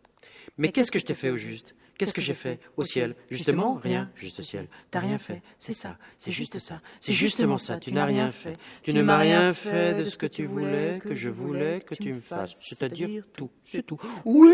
Mais 0.57 0.71
qu'est-ce 0.71 0.91
que 0.91 0.99
je 0.99 1.05
t'ai 1.05 1.15
fait 1.15 1.31
au 1.31 1.37
juste? 1.37 1.75
Qu'est-ce 1.97 2.13
que 2.13 2.21
j'ai 2.21 2.33
fait 2.33 2.59
Au 2.75 2.83
ciel? 2.83 3.15
Justement, 3.29 3.75
rien. 3.75 4.11
Juste 4.15 4.41
au 4.41 4.43
ciel. 4.43 4.67
T'as 4.91 4.99
rien 4.99 5.17
fait. 5.17 5.41
C'est 5.57 5.73
ça. 5.73 5.97
C'est 6.17 6.33
juste 6.33 6.59
ça. 6.59 6.81
C'est 6.99 7.13
justement 7.13 7.57
ça. 7.57 7.79
Tu 7.79 7.93
n'as 7.93 8.05
rien 8.05 8.31
fait. 8.31 8.53
Tu 8.83 8.93
ne 8.93 9.01
m'as 9.01 9.17
rien 9.17 9.53
fait 9.53 9.93
de 9.93 10.03
ce 10.03 10.17
que 10.17 10.25
tu 10.25 10.45
voulais, 10.45 10.99
que 11.01 11.15
je 11.15 11.29
voulais 11.29 11.79
que 11.79 11.95
tu 11.95 12.13
me 12.13 12.19
fasses. 12.19 12.53
C'est-à-dire 12.61 13.23
tout. 13.31 13.49
C'est 13.63 13.85
tout. 13.85 13.99
Oui, 14.25 14.51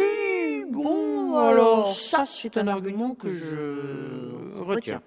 bon, 0.71 1.37
alors 1.37 1.91
ça, 1.91 2.25
c'est 2.25 2.57
un 2.57 2.67
argument 2.67 3.15
que 3.15 3.33
je 3.33 4.59
retiens. 4.59 5.01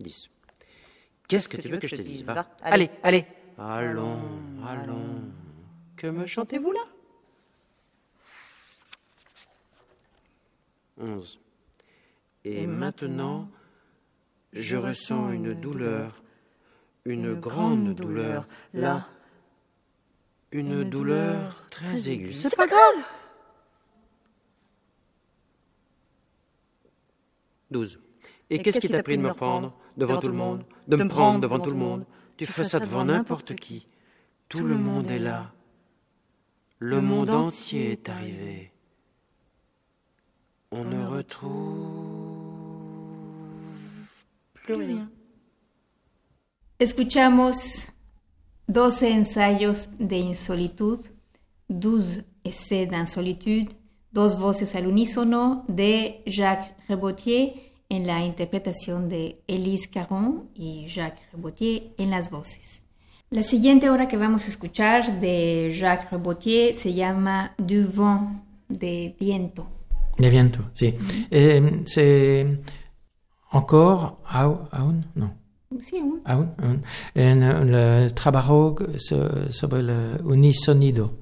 10. 0.00 0.30
Qu'est-ce 1.26 1.48
que 1.48 1.56
tu 1.56 1.68
veux 1.68 1.78
que 1.78 1.88
je 1.88 1.96
te 1.96 2.02
dise? 2.02 2.22
Va. 2.22 2.46
Allez, 2.62 2.90
allez. 3.02 3.24
Allons, 3.58 4.20
allons. 4.66 5.20
Que 5.96 6.06
me 6.06 6.26
chantez-vous 6.26 6.72
là? 6.72 6.84
11. 11.00 11.38
Et 12.44 12.66
maintenant, 12.66 13.48
je 14.52 14.76
ressens 14.76 15.30
une 15.30 15.54
douleur, 15.54 16.22
une 17.04 17.34
grande 17.34 17.94
douleur, 17.94 18.48
là, 18.72 19.08
une 20.52 20.84
douleur 20.84 21.66
très 21.70 22.08
aiguë. 22.10 22.32
C'est 22.32 22.54
pas 22.56 22.66
grave 22.66 23.04
12. 27.70 27.98
Et 28.50 28.60
qu'est-ce 28.60 28.80
qui 28.80 28.88
t'a 28.88 29.02
pris 29.02 29.18
de 29.18 29.22
me 29.22 29.28
reprendre 29.28 29.74
devant 29.96 30.18
tout 30.18 30.28
le 30.28 30.34
monde, 30.34 30.64
de 30.86 30.96
me 30.96 31.08
prendre 31.08 31.40
devant 31.40 31.60
tout 31.60 31.70
le 31.70 31.76
monde 31.76 32.06
Tu 32.36 32.46
fais 32.46 32.64
ça 32.64 32.80
devant 32.80 33.04
n'importe 33.04 33.54
qui. 33.54 33.86
Tout 34.48 34.64
le 34.64 34.76
monde 34.76 35.10
est 35.10 35.18
là. 35.18 35.52
Le 36.78 37.00
monde 37.02 37.28
entier 37.30 37.92
est 37.92 38.08
arrivé. 38.08 38.72
On 40.70 40.84
ne 40.84 41.06
retrouve 41.06 42.28
plus 44.54 44.74
rien. 44.74 45.10
Escuchamos 46.78 47.90
12 48.68 49.02
ensayos 49.10 49.88
de 49.98 50.16
insolitud, 50.18 51.00
12 51.68 52.24
essais 52.44 52.86
d'insolitude, 52.86 53.68
dos 54.12 54.38
voces 54.38 54.74
al 54.74 54.86
unísono 54.86 55.64
de 55.68 56.22
Jacques 56.26 56.74
Rebotier 56.88 57.72
en 57.88 58.06
la 58.06 58.22
interpretación 58.24 59.08
de 59.08 59.40
Élise 59.46 59.88
Caron 59.88 60.50
y 60.54 60.86
Jacques 60.86 61.22
Rebotier 61.32 61.94
en 61.98 62.10
las 62.10 62.30
voces. 62.30 62.80
La 63.30 63.42
siguiente 63.42 63.90
obra 63.90 64.08
que 64.08 64.16
vamos 64.16 64.44
a 64.46 64.48
escuchar 64.48 65.20
de 65.20 65.74
Jacques 65.78 66.10
Rebotier 66.10 66.74
se 66.74 66.92
llama 66.94 67.54
Du 67.58 67.84
vent, 67.86 68.42
de 68.68 69.14
viento. 69.18 69.66
De 70.18 70.30
viento, 70.30 70.60
sí. 70.74 70.94
Eh, 71.30 71.82
c'est 71.86 72.58
encore 73.52 74.18
Au- 74.30 74.68
Aun, 74.72 75.04
non. 75.14 75.30
Sí, 75.80 75.96
un- 76.00 76.20
Aun, 76.24 76.54
Aun. 76.58 76.82
En 77.14 77.42
eh, 77.42 77.64
le 78.04 78.10
trabajo 78.10 78.76
so- 78.98 79.50
sobre 79.52 79.80
el 79.80 80.20
unisonido. 80.24 81.18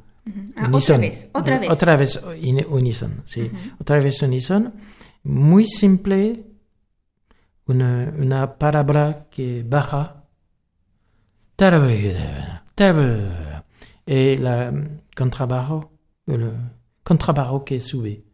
Ah, 0.57 0.67
Unison. 0.69 0.97
otra 0.97 1.09
vez, 1.09 1.29
otra 1.35 1.59
vez. 1.59 1.71
Otra 1.71 1.97
vez 1.97 2.21
unison, 2.69 3.23
sí. 3.27 3.51
Otra 3.81 4.01
vez 4.01 4.23
unison. 4.23 4.73
Muy 5.25 5.65
simple. 5.67 6.45
Una, 7.67 8.13
una 8.19 8.57
palabra 8.59 9.27
que 9.31 9.65
baja. 9.69 10.25
Et 14.07 14.39
la 14.39 14.73
contrabajo, 15.17 15.91
le 16.27 16.53
contrabajo 17.03 17.65
que 17.65 17.81
sube. 17.81 18.25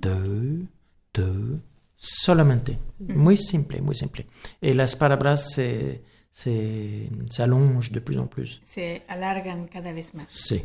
Deux, 0.00 0.66
deux, 1.14 1.60
solamente. 2.02 2.78
Muy 2.98 3.36
simple, 3.36 3.80
muy 3.82 3.94
simple. 3.94 4.26
Et 4.62 4.74
las 4.74 4.96
palabras 4.96 5.50
se, 5.52 6.00
se, 6.32 7.08
s'allongent 7.28 7.90
de 7.92 8.00
plus 8.00 8.18
en 8.18 8.26
plus. 8.26 8.60
Se 8.64 9.02
alargan 9.08 9.66
cada 9.68 9.92
vez 9.92 10.14
más. 10.14 10.26
C'est. 10.30 10.64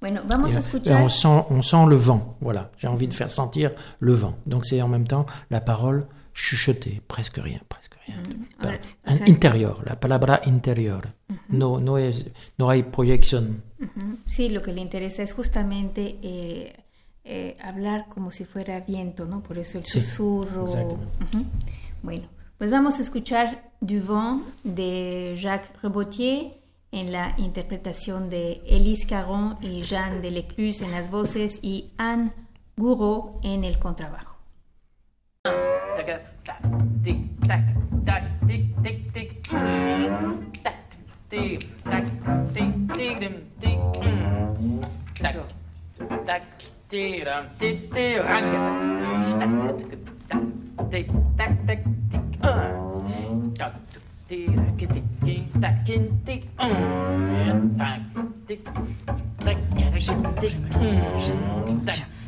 Bueno, 0.00 0.22
vamos 0.26 0.52
Et, 0.52 0.56
a 0.56 0.58
escuchar. 0.60 1.02
on, 1.02 1.08
sent, 1.10 1.44
on 1.50 1.62
sent 1.62 1.86
le 1.88 1.96
vent, 1.96 2.36
voilà. 2.40 2.70
J'ai 2.78 2.86
envie 2.88 3.06
de 3.08 3.12
faire 3.12 3.30
sentir 3.30 3.72
le 3.98 4.14
vent. 4.14 4.36
Donc 4.46 4.64
c'est 4.64 4.80
en 4.80 4.88
même 4.88 5.06
temps 5.06 5.26
la 5.50 5.60
parole 5.60 6.06
chuchotée, 6.32 7.02
presque 7.06 7.36
rien, 7.36 7.60
presque 7.68 7.96
rien. 8.06 8.22
Ahora, 8.60 8.78
Un 9.04 9.12
o 9.12 9.16
sea, 9.16 9.28
interior, 9.28 9.82
la 9.84 9.98
palabra 10.00 10.40
interior. 10.46 11.12
no, 11.50 11.80
no, 11.80 11.98
es, 11.98 12.24
no 12.58 12.70
hay 12.70 12.82
proyección. 12.84 13.62
Ujú. 13.78 14.18
Sí, 14.26 14.48
lo 14.48 14.62
que 14.62 14.72
le 14.72 14.80
interesa 14.80 15.22
es 15.22 15.32
justamente 15.34 16.18
eh, 16.22 16.79
eh, 17.32 17.56
hablar 17.62 18.06
como 18.08 18.30
si 18.32 18.44
fuera 18.44 18.80
viento, 18.80 19.24
¿no? 19.24 19.40
Por 19.42 19.56
eso 19.58 19.78
el 19.78 19.84
Sí, 19.86 20.00
susurro. 20.00 20.64
exactamente. 20.64 21.12
Bueno, 22.02 22.26
pues 22.58 22.70
vamos 22.72 22.98
a 22.98 23.02
escuchar 23.02 23.70
Du 23.80 24.00
vent 24.02 24.42
de 24.64 25.36
Jacques 25.40 25.70
Rebotier 25.82 26.58
en 26.92 27.12
la 27.12 27.34
interpretación 27.38 28.28
de 28.30 28.60
Élise 28.66 29.06
Caron 29.06 29.56
y 29.60 29.82
Jeanne 29.82 30.20
Delecluse 30.20 30.84
en 30.84 30.90
las 30.90 31.10
voces 31.10 31.60
y 31.62 31.90
Anne 31.98 32.32
Gouraud 32.76 33.38
en 33.44 33.62
el 33.64 33.78
contrabajo. 33.78 34.36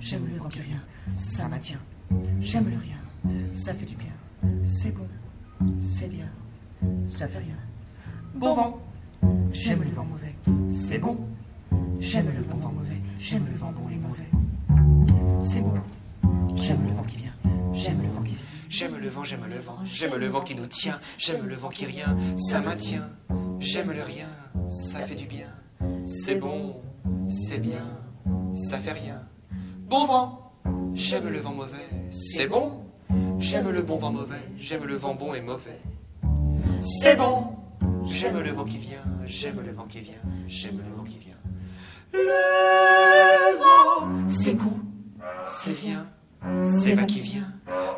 J'aime 0.01 0.27
le 0.27 0.35
vient, 0.63 0.81
ça 1.15 1.49
maintient. 1.49 1.79
J'aime 2.41 2.71
le 2.71 2.77
rien, 2.77 2.97
ça 3.55 3.75
fait 3.75 3.87
du 3.87 3.97
bien. 3.97 4.13
C'est 4.65 4.95
bon, 4.95 5.09
c'est 5.81 6.09
bien, 6.09 6.27
ça 7.09 7.27
fait 7.27 7.39
rien. 7.39 7.57
Bon 8.35 8.55
vent, 8.55 8.81
j'aime 9.53 9.83
le 9.83 9.91
vent 9.91 10.05
mauvais. 10.05 10.35
C'est 10.73 10.99
bon, 10.99 11.19
j'aime 11.99 12.27
le 12.33 12.43
bon 12.43 12.59
vent 12.59 12.73
mauvais. 12.73 13.01
J'aime 13.19 13.47
le 13.51 13.57
vent 13.57 13.73
bon 13.73 13.89
et 13.89 13.97
mauvais. 13.97 14.29
C'est 15.41 15.61
bon, 15.61 15.75
j'aime 16.55 16.85
le 16.87 16.93
vent 16.93 17.03
qui 17.03 17.17
vient, 17.17 17.33
j'aime 17.73 18.03
le 18.03 18.09
vent 18.09 18.23
qui 18.23 18.31
vient. 18.31 18.39
J'aime 18.69 18.97
le 18.97 19.09
vent, 19.09 19.23
j'aime 19.23 19.45
le 19.49 19.59
vent, 19.59 19.79
j'aime 19.85 20.15
le 20.17 20.27
vent 20.29 20.41
qui 20.41 20.55
nous 20.55 20.67
tient, 20.67 20.99
j'aime 21.19 21.47
le 21.47 21.55
vent 21.55 21.69
qui 21.69 21.85
rien, 21.85 22.17
ça 22.37 22.61
maintient. 22.61 23.11
J'aime 23.61 23.93
le 23.93 24.03
rien, 24.03 24.29
ça 24.69 25.01
fait 25.01 25.15
du 25.15 25.27
bien. 25.27 25.49
C'est 26.05 26.37
bon, 26.37 26.81
c'est 27.29 27.59
bien, 27.59 27.85
ça 28.53 28.79
fait 28.79 28.93
rien. 28.93 29.23
Bon 29.89 30.07
vent, 30.07 30.53
j'aime 30.95 31.29
le 31.29 31.39
vent 31.39 31.53
mauvais, 31.53 31.89
c'est 32.11 32.47
bon. 32.47 32.85
J'aime 33.39 33.71
le 33.71 33.83
bon 33.83 33.97
vent 33.97 34.11
mauvais, 34.11 34.43
j'aime 34.57 34.85
le 34.85 34.95
vent 34.95 35.15
bon 35.15 35.35
et 35.35 35.43
mauvais. 35.43 35.81
C'est 36.81 37.17
bon, 37.17 37.57
j'aime 38.07 38.39
le 38.39 38.51
vent 38.51 38.65
qui 38.65 38.79
vient, 38.79 39.05
j'aime 39.27 39.61
le 39.61 39.73
vent 39.73 39.85
qui 39.85 40.01
vient, 40.01 40.23
j'aime 40.47 40.79
le 40.79 40.97
vent 40.97 41.05
qui 41.05 41.19
vient. 41.19 41.37
Le 42.15 43.59
vent, 43.59 44.29
c'est 44.29 44.55
goût, 44.55 44.81
c'est 45.47 45.73
vient, 45.73 46.07
c'est 46.67 46.95
va 46.95 47.05
qui 47.05 47.21
vient. 47.21 47.47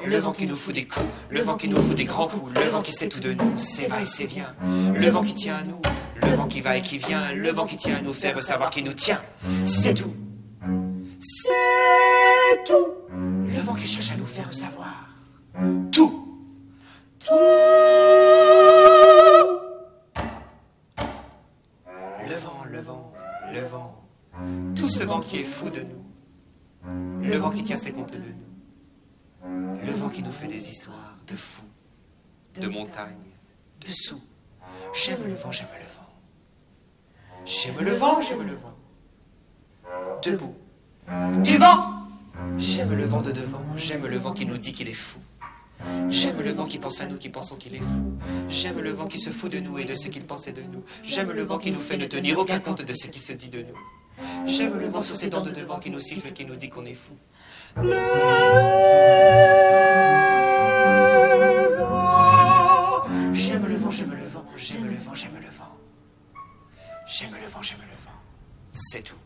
Le 0.05 0.19
vent 0.19 0.33
qui 0.33 0.47
nous 0.47 0.57
fout 0.57 0.75
des 0.75 0.87
coups, 0.87 1.07
le 1.31 1.41
vent 1.41 1.57
qui 1.57 1.69
nous 1.69 1.81
fout 1.81 1.97
des 1.97 2.05
grands 2.05 2.29
coups, 2.29 2.53
le 2.55 2.69
vent 2.69 2.83
qui 2.83 2.93
sait 2.93 3.09
tout 3.09 3.21
de 3.21 3.33
nous, 3.33 3.53
c'est 3.57 3.87
va 3.87 4.03
et 4.03 4.05
c'est 4.05 4.27
vient. 4.27 4.55
Le 4.63 5.09
vent 5.09 5.23
qui 5.23 5.35
tient 5.35 5.57
à 5.57 5.63
nous, 5.63 5.81
le 6.23 6.37
vent 6.37 6.47
qui 6.47 6.61
va 6.61 6.77
et 6.77 6.83
qui 6.83 6.99
vient, 6.99 7.33
le 7.33 7.51
vent 7.51 7.67
qui 7.67 7.77
tient 7.77 7.97
à 7.97 8.03
nous 8.03 8.13
faire 8.13 8.43
savoir 8.43 8.71
qu'il 8.71 8.85
nous 8.85 8.93
tient. 8.93 9.23
C'est 9.65 9.95
tout. 9.95 10.15
C'est 11.19 12.65
tout. 12.67 12.89
Le 13.11 13.61
vent 13.61 13.75
qui 13.75 13.87
cherche 13.87 14.13
à 14.13 14.17
nous 14.17 14.27
faire 14.27 14.53
savoir. 14.53 15.09
Tout. 15.91 16.29
Tout. 17.21 17.35
Le 22.29 22.35
vent, 22.37 22.65
le 22.71 22.81
vent, 22.81 23.13
le 23.53 23.61
vent. 23.61 24.05
Tout 24.75 24.89
ce 24.89 25.05
vent 25.05 25.21
qui 25.21 25.41
est 25.41 25.45
fou 25.45 25.71
de 25.71 25.81
nous. 25.81 26.04
Le 26.87 27.37
vent 27.37 27.51
qui 27.51 27.63
tient 27.63 27.77
ses 27.77 27.93
comptes 27.93 28.13
de 28.13 28.19
nous. 28.19 29.85
Le 29.85 29.93
vent 29.93 30.09
qui 30.09 30.23
nous 30.23 30.33
fait 30.33 30.47
des 30.47 30.71
histoires 30.71 31.17
de 31.27 31.37
fous, 31.37 31.63
de 32.61 32.69
montagnes, 32.69 33.15
de 33.81 33.91
sous. 33.93 34.23
J'aime 34.95 35.25
le 35.27 35.35
vent, 35.35 35.53
j'aime 35.53 35.69
le 35.79 35.87
vent. 35.87 36.05
J'aime 37.45 37.81
le 37.81 37.93
vent, 37.93 38.21
j'aime 38.21 38.43
le 38.43 38.55
vent. 38.55 38.75
Debout. 40.23 40.55
Du 41.43 41.59
vent 41.59 41.95
J'aime 42.59 42.95
le 42.95 43.05
vent 43.05 43.21
de 43.21 43.33
devant, 43.33 43.63
j'aime 43.77 44.07
le 44.07 44.17
vent 44.17 44.33
qui 44.33 44.47
nous 44.47 44.59
dit 44.59 44.73
qu'il 44.73 44.89
est 44.89 44.95
fou. 44.95 45.19
J'aime 46.09 46.41
le 46.41 46.51
vent 46.53 46.67
qui 46.67 46.79
pense 46.79 47.01
à 47.01 47.07
nous, 47.07 47.17
qui 47.17 47.29
pensons 47.29 47.57
qu'il 47.57 47.75
est 47.75 47.81
fou. 47.81 48.19
J'aime 48.49 48.81
le 48.81 48.91
vent 48.91 49.07
qui 49.07 49.19
se 49.19 49.31
fout 49.31 49.51
de 49.51 49.61
nous 49.61 49.79
et 49.79 49.85
de 49.85 49.95
ce 49.95 50.09
qu'il 50.09 50.25
pensait 50.25 50.53
de 50.53 50.63
nous. 50.63 50.83
J'aime 51.03 51.31
le 51.31 51.43
vent 51.43 51.59
qui 51.59 51.71
nous 51.71 51.81
fait 51.81 51.97
ne 51.97 52.07
tenir 52.07 52.39
aucun 52.39 52.59
compte 52.59 52.85
de 52.85 52.95
ce 52.95 53.09
qui 53.09 53.19
se 53.19 53.33
dit 53.33 53.51
de 53.51 53.63
nous. 53.63 53.79
J'aime 54.47 54.79
le 54.79 54.89
vent 54.89 55.03
sur 55.03 55.17
ses 55.17 55.29
dents 55.29 55.43
de 55.43 55.51
devant 55.51 55.79
qui 55.79 55.91
nous 55.91 55.99
siffle 55.99 56.29
et 56.29 56.33
qui 56.33 56.45
nous 56.45 56.57
dit 56.57 56.69
qu'on 56.69 56.85
est 56.85 56.95
fou. 56.95 57.15
Le 57.77 57.91
vent. 61.79 63.05
J'aime 63.33 63.67
le 63.67 63.77
vent, 63.77 63.91
j'aime 63.91 64.15
le 64.15 64.27
vent, 64.27 64.45
j'aime 64.57 64.85
le 64.87 64.97
vent, 64.97 65.15
j'aime 65.15 65.35
le 65.35 65.49
vent. 65.49 65.73
J'aime 67.07 67.31
le 67.41 67.49
vent, 67.49 67.63
j'aime 67.63 67.79
le 67.81 67.97
vent. 67.97 68.11
C'est 68.71 69.03
tout. 69.03 69.17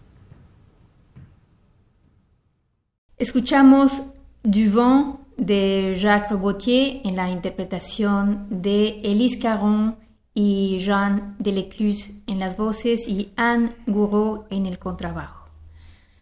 Escuchamos 3.18 4.14
Du 4.44 4.68
vent 4.68 5.20
de 5.38 5.94
Jacques 5.94 6.29
Robotier 6.29 7.01
en 7.05 7.12
la 7.12 7.24
interpretación 7.24 8.46
de 8.51 9.05
Élise 9.05 9.38
Caron 9.38 9.94
y 10.38 10.79
Jean 10.79 11.35
Delecluse 11.40 12.12
en 12.29 12.38
las 12.38 12.57
voces 12.57 13.09
y 13.09 13.33
Anne 13.35 13.70
Gouraud 13.88 14.44
en 14.51 14.66
el 14.66 14.79
contrabajo. 14.79 15.48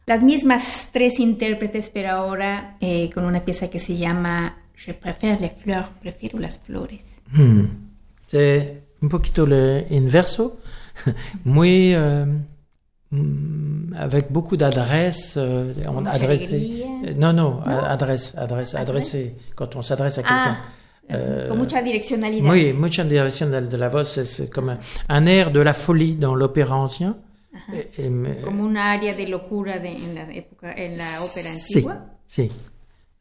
Las 0.07 0.22
mismas 0.22 0.88
tres 0.90 1.20
intérpretes, 1.20 1.90
pero 1.90 2.12
ahora 2.12 2.76
eh, 2.81 3.11
con 3.12 3.26
una 3.26 3.44
pieza 3.44 3.68
que 3.68 3.79
se 3.79 3.98
llama 3.98 4.57
Je 4.74 4.92
préfère 4.92 5.38
les 5.38 5.50
fleurs, 5.50 5.90
prefiero 6.00 6.38
las 6.38 6.59
flores. 6.59 7.02
Hmm. 7.33 7.66
C'est 8.26 8.83
un 9.02 9.09
poquito 9.09 9.44
le 9.44 9.85
inverso, 9.90 10.61
muy 11.44 11.94
euh, 11.94 12.24
mm, 13.11 13.94
avec 13.98 14.33
beaucoup 14.33 14.57
d'adresse, 14.57 15.35
euh, 15.37 15.74
on 15.88 16.07
adressé. 16.07 16.85
Non, 17.16 17.35
non, 17.35 17.61
adresse, 17.62 18.35
adresse, 18.37 18.74
adressé. 18.74 19.35
Quand 19.55 19.76
on 19.76 19.83
s'adresse 19.83 20.18
à 20.18 20.22
quelqu'un. 20.22 20.57
Ah, 20.57 20.75
Euh, 21.10 21.46
Con 21.48 21.58
mucha 21.58 21.82
direccionalidad. 21.82 22.50
Oui, 22.50 22.72
mucha 22.72 23.04
direction 23.04 23.48
de, 23.48 23.76
la 23.76 23.88
voz, 23.88 24.08
c'est- 24.08 24.24
c'est 24.24 24.50
comme 24.50 24.70
un, 24.70 24.78
un 25.08 25.26
air 25.26 25.50
de 25.52 25.60
la 25.60 25.72
folie 25.72 26.16
dans 26.16 26.34
l'opéra 26.34 26.76
ancien. 26.76 27.16
Et 27.96 28.10
me- 28.10 28.34
Como 28.42 28.64
una 28.64 28.92
área 28.92 29.14
de 29.14 29.26
locura 29.26 29.78
de, 29.78 29.88
en 29.88 30.14
la 30.14 30.32
época, 30.34 30.74
en 30.76 30.96
la 30.96 31.22
ópera 31.22 31.48
antigua. 31.50 32.04
si. 32.26 32.50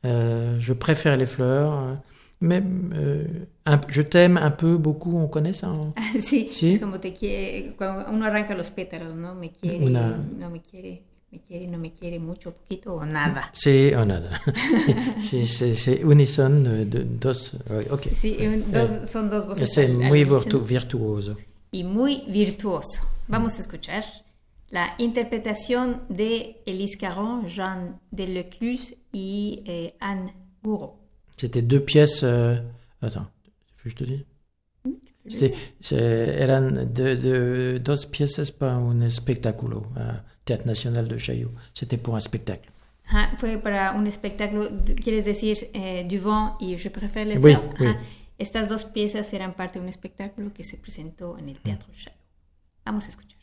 Euh, 0.05 0.57
je 0.59 0.73
préfère 0.73 1.15
les 1.15 1.25
fleurs, 1.25 1.73
euh, 1.73 1.93
mais 2.41 2.61
euh, 2.93 3.25
un- 3.65 3.81
je 3.87 4.01
t'aime 4.01 4.37
un 4.37 4.51
peu, 4.51 4.77
beaucoup, 4.77 5.17
on 5.17 5.27
connaît 5.27 5.53
ça 5.53 5.67
hein 5.67 5.93
Sí, 6.21 6.49
Sí. 6.51 6.71
es 6.71 6.79
como 6.79 6.99
te 6.99 7.11
quiere, 7.13 7.73
cuando 7.77 8.11
uno 8.11 8.25
arranca 8.25 8.53
los 8.55 8.69
pétalos, 8.69 9.15
¿no? 9.15 9.33
Me 9.35 9.49
quiere, 9.51 9.83
Una- 9.85 10.15
no 10.39 10.49
me 10.51 10.59
quiere, 10.61 11.01
me 11.35 11.41
quiere, 11.47 11.67
no 11.67 11.77
me 11.77 11.91
quiere 11.91 12.19
mucho, 12.19 12.51
poquito 12.51 12.93
o 12.95 13.05
nada. 13.05 13.49
C'est 13.53 13.95
oh, 13.95 14.05
nada. 14.05 14.29
c'est, 15.17 15.45
c'est, 15.45 15.75
c'est 15.75 16.01
unison 16.03 16.63
de, 16.63 16.83
de- 16.85 17.03
dos. 17.03 17.51
oui, 17.69 17.83
ok. 17.91 18.07
Sí, 18.13 18.37
un- 18.41 18.71
dos, 18.71 19.07
son 19.09 19.29
dos 19.29 19.45
voces. 19.47 19.77
Al 19.77 19.93
muy 19.93 20.23
virtu- 20.23 20.61
virtuoso. 20.63 21.35
y 21.71 21.83
muy 21.83 22.23
virtuoso. 22.27 23.01
Vamos 23.27 23.57
a 23.57 23.61
escuchar 23.61 24.03
la 24.69 24.93
interpretación 24.97 26.01
de 26.09 26.61
Élise 26.65 26.97
Caron, 26.97 27.47
Jean 27.47 27.99
Delecluse 28.11 28.97
y 29.11 29.61
eh, 29.65 29.95
Anne 29.99 30.31
Gouraud. 30.63 30.93
C'était 31.37 31.61
deux 31.61 31.81
pièces. 31.83 32.23
euh, 32.23 32.57
Attends, 33.01 33.27
je 33.83 33.93
te 33.93 34.03
dise. 34.05 34.25
C'était, 35.27 35.53
c'est, 35.81 35.97
eran 36.39 36.69
de, 36.71 37.15
de, 37.15 37.77
dos 37.83 38.05
pièces 38.11 38.51
para 38.51 38.75
un 38.75 39.01
espectáculo, 39.01 39.81
à 39.97 40.23
Théâtre 40.45 40.65
National 40.67 41.07
de 41.07 41.17
Chaillot. 41.17 41.51
C'était 41.73 41.97
pour 41.97 42.15
un 42.15 42.19
spectacle. 42.21 42.69
Ajá, 43.07 43.35
fue 43.37 43.57
para 43.57 43.91
un 43.93 44.05
espectáculo, 44.05 44.67
quieres 45.03 45.25
decir, 45.25 45.57
eh, 45.73 46.05
Du 46.05 46.17
Vent 46.19 46.55
y 46.59 46.77
Je 46.77 46.89
préfère 46.89 47.25
les 47.25 47.37
Oui, 47.37 47.53
fleurs. 47.53 47.63
oui. 47.79 47.87
Ajá. 47.87 47.99
Estas 48.37 48.67
dos 48.67 48.83
piezas 48.85 49.31
eran 49.33 49.53
parte 49.53 49.79
de 49.79 49.85
un 49.85 49.89
espectáculo 49.89 50.51
que 50.53 50.63
se 50.63 50.77
presentó 50.77 51.37
en 51.37 51.49
el 51.49 51.57
Teatro 51.59 51.89
Chaillot. 51.93 52.19
Vamos 52.85 53.05
a 53.05 53.09
escuchar. 53.09 53.34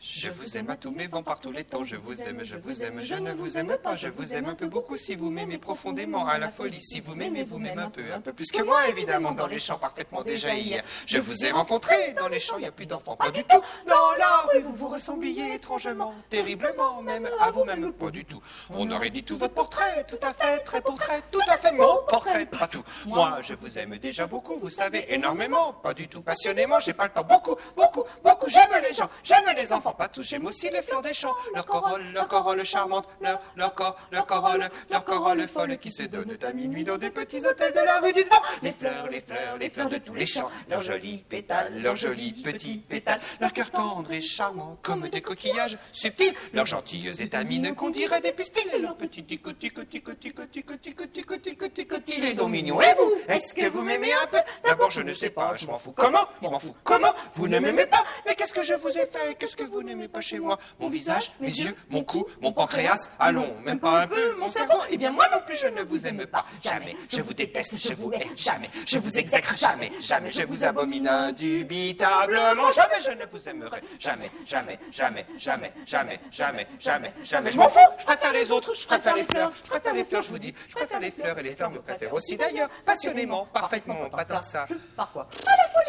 Je 0.00 0.30
vous 0.30 0.56
aime 0.56 0.70
à 0.70 0.76
tous 0.76 0.92
mes 0.92 1.08
vents 1.08 1.24
par 1.24 1.40
tous 1.40 1.50
les 1.50 1.64
temps, 1.64 1.84
je 1.84 1.96
vous 1.96 2.20
aime, 2.22 2.44
je 2.44 2.56
vous 2.56 2.82
aime, 2.84 3.02
je 3.02 3.14
ne 3.14 3.32
vous 3.32 3.58
aime 3.58 3.76
pas, 3.82 3.96
je 3.96 4.06
vous 4.08 4.32
aime 4.32 4.46
un 4.46 4.54
peu 4.54 4.66
beaucoup 4.66 4.96
si 4.96 5.16
vous 5.16 5.28
m'aimez 5.30 5.58
profondément 5.58 6.26
à 6.26 6.38
la 6.38 6.50
folie, 6.50 6.80
si 6.80 7.00
vous 7.00 7.16
m'aimez, 7.16 7.42
vous 7.42 7.58
m'aimez 7.58 7.82
un 7.82 7.90
peu, 7.90 8.02
un 8.14 8.20
peu 8.20 8.32
plus 8.32 8.50
que 8.52 8.62
moi 8.62 8.88
évidemment 8.88 9.32
dans 9.32 9.48
les 9.48 9.58
champs 9.58 9.78
parfaitement 9.78 10.22
déjà 10.22 10.54
hier. 10.54 10.82
Je 11.06 11.18
vous 11.18 11.44
ai 11.44 11.50
rencontré 11.50 12.14
dans 12.14 12.28
les 12.28 12.38
champs, 12.38 12.58
il 12.58 12.62
n'y 12.62 12.66
a 12.66 12.72
plus 12.72 12.86
d'enfants, 12.86 13.16
pas 13.16 13.30
du 13.30 13.42
tout. 13.42 13.60
Dans 13.88 14.12
la 14.18 14.46
rue, 14.52 14.60
vous 14.60 14.74
vous 14.74 14.88
ressembliez 14.88 15.54
étrangement, 15.54 16.14
terriblement 16.28 17.02
même, 17.02 17.28
à 17.40 17.50
vous-même, 17.50 17.92
pas 17.92 18.10
du 18.10 18.24
tout. 18.24 18.40
On 18.70 18.88
aurait 18.92 19.10
dit 19.10 19.24
tout 19.24 19.36
votre 19.36 19.54
portrait, 19.54 20.04
tout 20.06 20.20
à 20.22 20.32
fait, 20.32 20.58
très 20.60 20.80
portrait, 20.80 21.22
tout 21.32 21.40
à 21.48 21.56
fait 21.56 21.72
mon 21.72 22.04
portrait, 22.08 22.46
pas 22.46 22.68
tout. 22.68 22.84
Moi, 23.06 23.38
je 23.42 23.54
vous 23.54 23.78
aime 23.78 23.98
déjà 23.98 24.28
beaucoup, 24.28 24.60
vous 24.60 24.70
savez, 24.70 25.12
énormément, 25.12 25.72
pas 25.72 25.92
du 25.92 26.06
tout 26.06 26.22
passionnément, 26.22 26.78
j'ai 26.78 26.92
pas 26.92 27.04
le 27.04 27.10
temps, 27.10 27.24
beaucoup, 27.24 27.56
beaucoup, 27.76 28.04
beaucoup, 28.22 28.48
j'aime 28.48 28.70
les 28.88 28.94
gens, 28.94 29.08
j'aime 29.24 29.44
les 29.56 29.72
enfants, 29.72 29.87
pas 29.96 30.08
tous, 30.08 30.22
j'aime 30.22 30.46
aussi 30.46 30.70
les 30.70 30.82
fleurs 30.82 31.02
des 31.02 31.14
champs, 31.14 31.34
leur 31.54 31.66
corolle, 31.66 32.04
leur 32.12 32.28
corolle 32.28 32.64
charmante, 32.64 33.06
leur, 33.20 33.38
leur 33.56 33.74
corps, 33.74 33.96
leur 34.10 34.26
corolle, 34.26 34.68
leur 34.90 35.04
corolle 35.04 35.46
folle 35.46 35.78
qui 35.78 35.90
se 35.90 36.02
donnent 36.02 36.36
à 36.42 36.52
minuit 36.52 36.84
dans 36.84 36.98
des 36.98 37.10
petits 37.10 37.44
hôtels 37.46 37.72
de 37.72 37.80
la 37.80 38.00
rue 38.00 38.12
du 38.12 38.24
devant. 38.24 38.42
Les 38.62 38.72
fleurs, 38.72 39.08
les 39.08 39.20
fleurs, 39.20 39.56
les 39.58 39.70
fleurs 39.70 39.88
de 39.88 39.98
tous 39.98 40.14
les 40.14 40.26
champs, 40.26 40.50
leurs 40.68 40.82
jolis 40.82 41.24
pétales, 41.28 41.80
leurs 41.82 41.96
jolis 41.96 42.32
petits 42.32 42.78
pétales, 42.88 43.20
leur 43.40 43.52
cœur 43.52 43.70
tendre 43.70 44.10
et 44.12 44.20
charmant 44.20 44.78
comme 44.82 45.08
des 45.08 45.20
coquillages 45.20 45.78
subtils, 45.92 46.34
leurs 46.52 46.66
gentilles 46.66 47.12
étamines 47.20 47.74
qu'on 47.74 47.90
dirait 47.90 48.20
des 48.20 48.32
pistils, 48.32 48.68
et 48.74 48.78
leurs 48.78 48.96
petits 48.96 49.24
tico 49.24 49.52
tico 49.52 49.84
tico 49.84 50.14
tico 50.14 50.44
tico 50.44 50.76
tico 50.76 51.06
tico 51.06 51.36
tico 51.36 51.68
tico 51.68 51.98
tico. 51.98 52.20
Les 52.20 52.34
dons 52.34 52.48
mignons. 52.48 52.80
Et 52.80 52.94
vous, 52.94 53.12
est-ce 53.28 53.54
que 53.54 53.68
vous 53.68 53.82
m'aimez 53.82 54.12
un 54.12 54.26
peu? 54.26 54.38
D'abord, 54.64 54.90
je 54.90 55.02
ne 55.02 55.12
sais 55.12 55.30
pas, 55.30 55.54
je 55.56 55.66
m'en 55.66 55.78
fous. 55.78 55.92
Comment, 55.92 56.26
je 56.42 56.48
m'en 56.48 56.58
fous. 56.58 56.74
Comment, 56.84 57.12
vous 57.34 57.48
ne 57.48 57.58
m'aimez 57.58 57.86
pas, 57.86 58.04
mais 58.26 58.34
qu'est-ce 58.34 58.54
que 58.54 58.62
je 58.62 58.74
vous 58.74 58.88
ai 58.88 59.06
fait? 59.06 59.36
Qu'est-ce 59.38 59.56
que 59.56 59.64
vous 59.64 59.77
vous 59.78 59.84
n'aimez 59.84 60.08
pas 60.08 60.20
chez 60.20 60.40
moi 60.40 60.58
Mon 60.80 60.88
visage, 60.88 61.30
mes 61.40 61.46
yeux, 61.48 61.72
mon 61.88 62.02
cou, 62.02 62.26
mon 62.40 62.52
pancréas 62.52 63.10
Allons, 63.20 63.54
même 63.64 63.78
pas 63.78 64.02
un 64.02 64.06
peu, 64.08 64.34
mon 64.36 64.50
cerveau 64.50 64.78
Eh 64.90 64.96
bien, 64.96 65.12
moi 65.12 65.26
non 65.32 65.40
plus, 65.46 65.56
je 65.56 65.68
ne 65.68 65.82
vous 65.82 66.04
aime 66.04 66.26
pas 66.26 66.44
Jamais, 66.64 66.96
je 67.08 67.20
vous 67.20 67.32
déteste, 67.32 67.76
je 67.78 67.94
vous 67.94 68.12
hais 68.12 68.26
Jamais, 68.36 68.68
je 68.84 68.98
vous 68.98 69.16
exècre 69.16 69.56
Jamais, 69.56 69.92
jamais, 70.00 70.32
je 70.32 70.42
vous 70.42 70.64
abomine 70.64 71.06
indubitablement 71.06 72.72
Jamais, 72.72 73.00
je 73.04 73.10
ne 73.12 73.24
vous 73.30 73.48
aimerai 73.48 73.80
Jamais, 74.00 74.30
jamais, 74.44 74.78
jamais, 74.90 75.26
jamais, 75.36 75.72
jamais, 75.86 76.18
jamais, 76.32 76.66
jamais, 76.80 77.12
jamais 77.22 77.52
Je 77.52 77.58
m'en 77.58 77.68
fous, 77.68 77.78
je 78.00 78.04
préfère 78.04 78.32
les 78.32 78.50
autres, 78.50 78.74
je 78.74 78.86
préfère 78.86 79.14
les 79.14 79.24
fleurs 79.24 79.52
Je 79.64 79.70
préfère 79.70 79.94
les 79.94 80.04
fleurs, 80.04 80.22
je 80.24 80.30
vous 80.30 80.38
dis 80.38 80.52
Je 80.68 80.74
préfère 80.74 80.98
les 80.98 81.12
fleurs 81.12 81.38
et 81.38 81.42
les 81.44 81.54
fleurs 81.54 81.70
me 81.70 81.78
préfèrent 81.80 82.12
aussi 82.14 82.36
d'ailleurs 82.36 82.68
Passionnément, 82.84 83.46
parfaitement, 83.52 84.10
pas 84.10 84.24
tant 84.24 84.40
que 84.40 84.44
ça 84.44 84.66
Par 84.96 85.12
quoi 85.12 85.28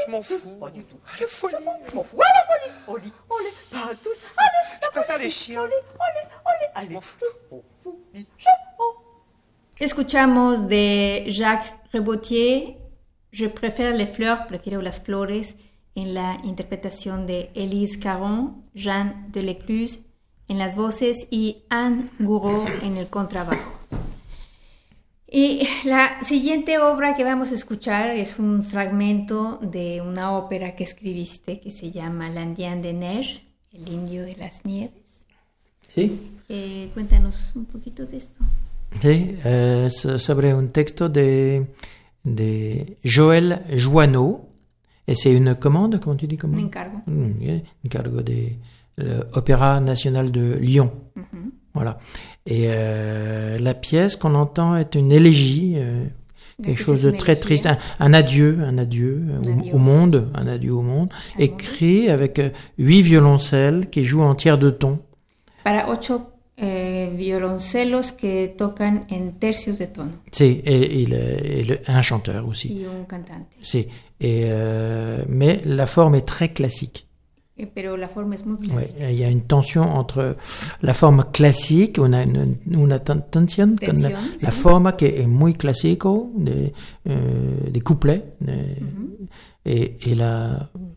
Je 0.05 0.11
m'en 0.11 0.21
fous 0.21 0.39
Pas 0.59 0.69
du 0.69 0.83
tout 0.83 0.99
Je 1.17 1.95
m'en 1.95 2.03
fous 2.03 2.19
Pas 3.87 3.95
tous. 3.95 4.17
Allez. 4.37 4.79
je 4.83 4.89
préfère 4.89 5.17
les 5.19 5.29
chiens. 5.29 5.61
Au 5.61 5.65
lit. 5.65 5.73
Allez. 6.75 6.87
je 6.87 6.93
m'en 6.93 7.01
fous. 7.01 7.19
Fou. 7.81 7.99
Je 8.13 8.19
m'en 8.19 8.89
Escuchamos 9.79 10.67
de 10.67 11.29
Jacques 11.29 11.73
Rebotier, 11.93 12.77
Je 13.31 13.45
préfère 13.45 13.95
les 13.95 14.07
fleurs, 14.07 14.45
prefiero 14.47 14.81
las 14.81 14.99
flores, 14.99 15.55
en 15.95 16.13
la 16.13 16.37
interpretación 16.43 17.25
de 17.25 17.49
Élise 17.55 17.97
Caron, 17.97 18.63
Jean 18.75 19.27
Delecluse 19.31 20.01
en 20.49 20.57
las 20.57 20.75
voces 20.75 21.27
y 21.29 21.63
Anne 21.69 22.09
Gouraud 22.19 22.67
en 22.83 22.97
el 22.97 23.07
contrabajo. 23.07 23.79
Y 25.31 25.67
la 25.85 26.23
siguiente 26.23 26.79
obra 26.79 27.13
que 27.13 27.23
vamos 27.23 27.51
a 27.51 27.55
escuchar 27.55 28.09
es 28.09 28.39
un 28.39 28.63
fragmento 28.63 29.59
de 29.61 30.01
una 30.01 30.35
ópera 30.35 30.75
que 30.75 30.83
escribiste 30.83 31.59
que 31.59 31.69
se 31.69 31.91
llama 31.91 32.29
L'Indien 32.29 32.81
de 32.81 32.93
Neige, 32.93 33.48
el 33.85 33.93
indio 33.93 34.23
de 34.25 34.35
las 34.35 34.65
nieves. 34.65 35.25
Si, 35.87 36.11
Eh, 36.49 36.89
cuéntanos 36.93 37.53
un 37.55 37.65
poquito 37.65 38.05
de 38.05 38.17
esto. 38.17 38.43
euh, 39.45 39.89
so- 39.89 40.17
sobre 40.17 40.53
un 40.53 40.69
texto 40.69 41.09
de, 41.09 41.65
de 42.25 42.85
Joël 43.03 43.61
Joanneau. 43.75 44.45
Et 45.07 45.15
c'est 45.15 45.31
une 45.33 45.55
commande, 45.55 45.99
comment 45.99 46.15
tu 46.15 46.27
dis 46.27 46.35
Un 46.35 46.37
commande 46.37 46.65
encargo. 46.65 46.97
Mm, 47.07 47.41
yeah, 47.41 47.61
encargo 47.85 48.21
de 48.21 48.49
l'Opéra 48.97 49.79
National 49.79 50.31
de 50.31 50.55
Lyon. 50.59 50.91
Voilà. 51.73 51.97
Et 52.45 52.65
euh, 52.67 53.57
la 53.59 53.73
pièce 53.73 54.15
qu'on 54.15 54.35
entend 54.35 54.75
est 54.75 54.95
une 54.95 55.11
élégie, 55.11 55.73
euh, 55.77 56.05
quelque 56.63 56.77
que 56.77 56.83
chose 56.83 57.01
de 57.03 57.11
très 57.11 57.35
triste, 57.35 57.65
un, 57.67 57.77
un 57.99 58.13
adieu, 58.13 58.59
un 58.61 58.77
adieu 58.77 59.21
au- 59.43 59.49
adieu. 59.59 59.73
au, 59.73 59.77
monde, 59.77 60.29
un 60.35 60.47
adieu 60.47 60.73
au 60.73 60.81
monde, 60.81 61.09
écrit 61.37 62.09
avec 62.09 62.39
euh, 62.39 62.49
huit 62.77 63.01
violoncelles 63.01 63.89
qui 63.89 64.03
jouent 64.03 64.21
en 64.23 64.35
tiers 64.35 64.57
de 64.57 64.69
ton. 64.69 64.99
Para 65.63 65.89
ocho 65.89 66.21
eh, 66.61 67.09
violoncelos 67.15 68.11
que 68.19 68.47
tocan 68.55 69.03
en 69.11 69.31
tercios 69.39 69.77
de 69.79 69.85
tono 69.85 70.11
C'est 70.31 70.49
et, 70.49 71.01
et 71.01 71.05
le- 71.05 71.45
et 71.59 71.63
le- 71.63 71.79
un 71.87 72.01
chanteur 72.01 72.47
aussi. 72.47 72.67
y 72.73 72.85
un 72.85 73.03
cantante. 73.07 73.47
C'est 73.61 73.87
et 74.21 74.41
euh, 74.45 75.23
mais 75.29 75.61
la 75.65 75.85
forme 75.85 76.15
est 76.15 76.27
très 76.27 76.49
classique. 76.49 77.05
Il 79.09 79.15
y 79.15 79.23
a 79.23 79.29
une 79.29 79.41
tension 79.41 79.81
entre 79.83 80.35
la 80.81 80.93
forme 80.93 81.25
classique, 81.31 81.97
una, 81.97 82.23
una 82.71 82.99
tension, 82.99 83.75
tension 83.75 84.09
la, 84.09 84.09
sí. 84.09 84.45
la 84.45 84.51
forme 84.51 84.93
qui 84.97 85.05
est 85.05 85.25
muy 85.27 85.55
clásico 85.55 86.31
de, 86.37 86.71
euh, 87.09 87.69
des 87.69 87.81
couplets 87.81 88.23
de, 88.41 88.51
mm 88.51 88.55
-hmm. 88.55 89.27
et, 89.65 90.11
et 90.11 90.15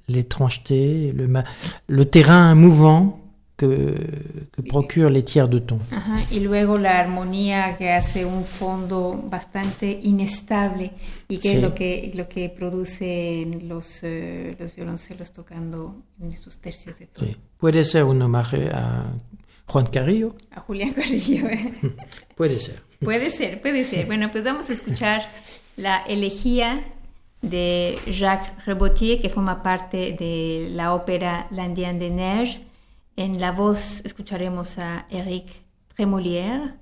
l'étrangeté, 0.08 1.12
le, 1.12 1.26
le 1.88 2.04
terrain 2.04 2.54
mouvant 2.54 3.21
que, 3.68 4.48
que 4.54 4.62
procurent 4.62 5.12
les 5.12 5.24
tiers 5.24 5.48
de 5.48 5.60
ton. 5.60 5.78
Ajá, 5.90 6.24
y 6.30 6.40
luego 6.40 6.76
la 6.78 6.98
armonía 6.98 7.76
que 7.78 7.90
hace 7.90 8.24
un 8.26 8.44
fondo 8.44 9.20
bastante 9.30 10.00
inestable 10.02 10.90
y 11.28 11.38
que 11.38 11.50
Sí. 11.50 11.56
es 11.56 11.62
lo 11.62 11.74
que, 11.74 12.10
lo 12.14 12.28
que 12.28 12.48
produce 12.48 13.46
los, 13.62 14.00
eh, 14.02 14.56
los 14.58 14.74
violoncelos 14.74 15.32
tocando 15.32 15.96
en 16.20 16.32
estos 16.32 16.56
tercios 16.60 16.98
de 16.98 17.06
tono. 17.06 17.30
Sí. 17.30 17.36
Puede 17.58 17.84
ser 17.84 18.04
un 18.04 18.20
homenaje 18.20 18.68
a 18.72 19.12
Juan 19.66 19.86
Carrillo, 19.86 20.34
A 20.50 20.60
Julián 20.60 20.92
Carrillo. 20.92 21.46
¿eh? 21.48 21.72
puede 22.36 22.58
ser. 22.58 22.82
Puede 23.00 23.30
ser, 23.30 23.60
puede 23.62 23.84
ser. 23.84 24.06
Bueno, 24.06 24.30
pues 24.32 24.44
vamos 24.44 24.68
a 24.70 24.72
escuchar 24.72 25.22
la 25.76 26.02
elegía 26.02 26.84
de 27.40 27.98
Jacques 28.06 28.64
Rebotier, 28.66 29.20
que 29.20 29.28
forma 29.28 29.62
parte 29.62 30.16
de 30.18 30.68
la 30.70 30.94
ópera 30.94 31.48
L'Indien 31.50 31.98
de 31.98 32.10
Neige. 32.10 32.60
En 33.16 33.40
la 33.40 33.52
voz 33.52 34.00
escucharemos 34.04 34.78
a 34.78 35.06
Eric 35.10 35.46
Tremolière 35.94 36.74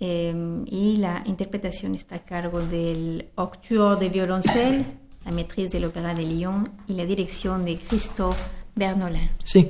eh, 0.00 0.34
y 0.66 0.96
la 0.98 1.22
interpretación 1.26 1.94
está 1.94 2.16
a 2.16 2.24
cargo 2.24 2.60
del 2.60 3.30
octuor 3.36 3.98
de 3.98 4.08
violoncelle, 4.08 4.84
la 5.24 5.32
maîtrise 5.32 5.72
de 5.72 5.80
l'Opéra 5.80 6.14
de 6.14 6.24
Lyon 6.24 6.68
y 6.88 6.94
la 6.94 7.06
dirección 7.06 7.64
de 7.64 7.78
Christophe 7.78 8.38
Bernolin. 8.74 9.30
Si. 9.44 9.68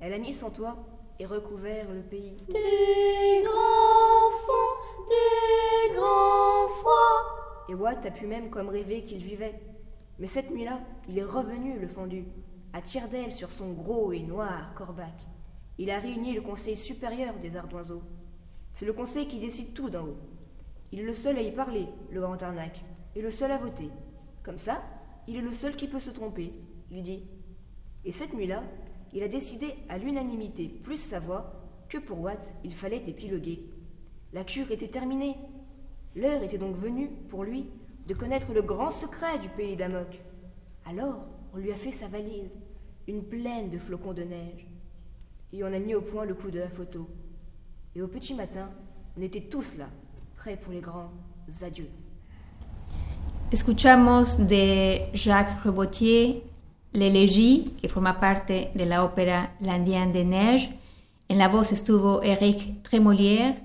Elle 0.00 0.12
a 0.12 0.18
mis 0.18 0.32
son 0.32 0.50
toit 0.50 0.76
et 1.18 1.26
recouvert 1.26 1.92
le 1.92 2.02
pays. 2.02 2.36
Des 2.48 3.42
grands 3.44 4.30
fonds, 4.46 5.08
des 5.08 5.94
grands 5.94 6.68
froids. 6.68 7.66
Et 7.68 7.74
Watt 7.74 8.04
a 8.06 8.10
pu 8.10 8.26
même 8.26 8.50
comme 8.50 8.68
rêver 8.68 9.04
qu'il 9.04 9.22
vivait. 9.22 9.60
Mais 10.18 10.26
cette 10.26 10.50
nuit-là, 10.50 10.80
il 11.08 11.18
est 11.18 11.24
revenu, 11.24 11.78
le 11.78 11.88
fondu, 11.88 12.24
à 12.72 12.80
tire 12.82 13.08
d'aile 13.08 13.32
sur 13.32 13.50
son 13.50 13.72
gros 13.72 14.12
et 14.12 14.22
noir 14.22 14.74
corbac. 14.74 15.14
Il 15.78 15.90
a 15.90 15.98
réuni 15.98 16.32
le 16.32 16.42
conseil 16.42 16.76
supérieur 16.76 17.34
des 17.42 17.56
ardoiseaux. 17.56 18.02
C'est 18.74 18.86
le 18.86 18.92
conseil 18.92 19.28
qui 19.28 19.38
décide 19.38 19.74
tout 19.74 19.90
d'en 19.90 20.04
haut. 20.04 20.18
Il 20.92 21.00
est 21.00 21.04
le 21.04 21.14
seul 21.14 21.36
à 21.36 21.42
y 21.42 21.52
parler, 21.52 21.86
le 22.10 22.20
grand 22.20 22.42
arnaque, 22.42 22.82
et 23.14 23.22
le 23.22 23.30
seul 23.30 23.50
à 23.50 23.58
voter. 23.58 23.90
Comme 24.42 24.58
ça, 24.58 24.82
il 25.26 25.36
est 25.36 25.42
le 25.42 25.52
seul 25.52 25.76
qui 25.76 25.86
peut 25.86 26.00
se 26.00 26.10
tromper, 26.10 26.52
il 26.90 27.02
dit. 27.02 27.24
Et 28.04 28.12
cette 28.12 28.34
nuit-là, 28.34 28.62
il 29.12 29.22
a 29.22 29.28
décidé 29.28 29.74
à 29.88 29.98
l'unanimité, 29.98 30.68
plus 30.68 30.98
sa 30.98 31.20
voix, 31.20 31.52
que 31.88 31.98
pour 31.98 32.20
Watt, 32.20 32.54
il 32.64 32.74
fallait 32.74 33.02
épiloguer. 33.08 33.60
La 34.32 34.44
cure 34.44 34.70
était 34.70 34.88
terminée. 34.88 35.36
L'heure 36.14 36.42
était 36.42 36.58
donc 36.58 36.76
venue, 36.76 37.10
pour 37.28 37.44
lui, 37.44 37.66
de 38.06 38.14
connaître 38.14 38.52
le 38.52 38.62
grand 38.62 38.90
secret 38.90 39.38
du 39.38 39.48
pays 39.48 39.76
d'Amok. 39.76 40.20
Alors, 40.86 41.26
on 41.52 41.58
lui 41.58 41.72
a 41.72 41.76
fait 41.76 41.92
sa 41.92 42.06
valise, 42.06 42.50
une 43.08 43.24
plaine 43.24 43.70
de 43.70 43.78
flocons 43.78 44.12
de 44.12 44.22
neige. 44.22 44.66
Et 45.52 45.64
on 45.64 45.72
a 45.72 45.78
mis 45.78 45.94
au 45.94 46.00
point 46.00 46.24
le 46.24 46.34
coup 46.34 46.50
de 46.50 46.60
la 46.60 46.68
photo. 46.68 47.08
Et 47.96 48.02
au 48.02 48.06
petit 48.06 48.34
matin, 48.34 48.70
on 49.18 49.22
était 49.22 49.40
tous 49.40 49.76
là, 49.76 49.88
prêts 50.36 50.56
pour 50.56 50.72
les 50.72 50.80
grands 50.80 51.10
adieux. 51.62 51.90
Escuchamos 53.50 54.36
de 54.38 55.12
Jacques 55.12 55.60
Rebotier 55.64 56.44
L'Élégie, 56.92 57.72
que 57.80 57.88
forma 57.88 58.18
parte 58.18 58.70
de 58.74 58.84
la 58.84 59.04
ópera 59.04 59.50
L'Indien 59.60 60.12
de 60.12 60.24
Neige. 60.24 60.70
En 61.28 61.38
la 61.38 61.48
voz 61.48 61.72
estuvo 61.72 62.22
Eric 62.22 62.82
Tremolière 62.82 63.62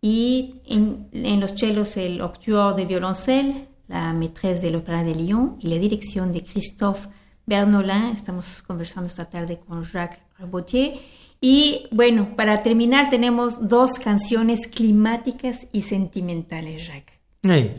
y 0.00 0.54
en, 0.66 1.08
en 1.12 1.40
los 1.40 1.54
chelos 1.56 1.96
el 1.96 2.20
octuor 2.20 2.76
de 2.76 2.84
violoncelle, 2.84 3.66
la 3.88 4.12
maîtresse 4.12 4.60
de 4.60 4.70
l'Opéra 4.70 5.02
de 5.02 5.14
Lyon 5.14 5.56
y 5.60 5.68
la 5.68 5.78
dirección 5.78 6.32
de 6.32 6.42
Christophe 6.42 7.08
Bernolin. 7.46 8.12
Estamos 8.12 8.62
conversando 8.62 9.08
esta 9.08 9.24
tarde 9.24 9.58
con 9.58 9.84
Jacques 9.84 10.20
Rebotier. 10.38 11.00
Y 11.40 11.86
bueno, 11.90 12.36
para 12.36 12.62
terminar 12.62 13.10
tenemos 13.10 13.68
dos 13.68 13.98
canciones 13.98 14.66
climáticas 14.66 15.66
y 15.72 15.82
sentimentales, 15.82 16.86
Jacques. 16.86 17.18
Oui, 17.44 17.70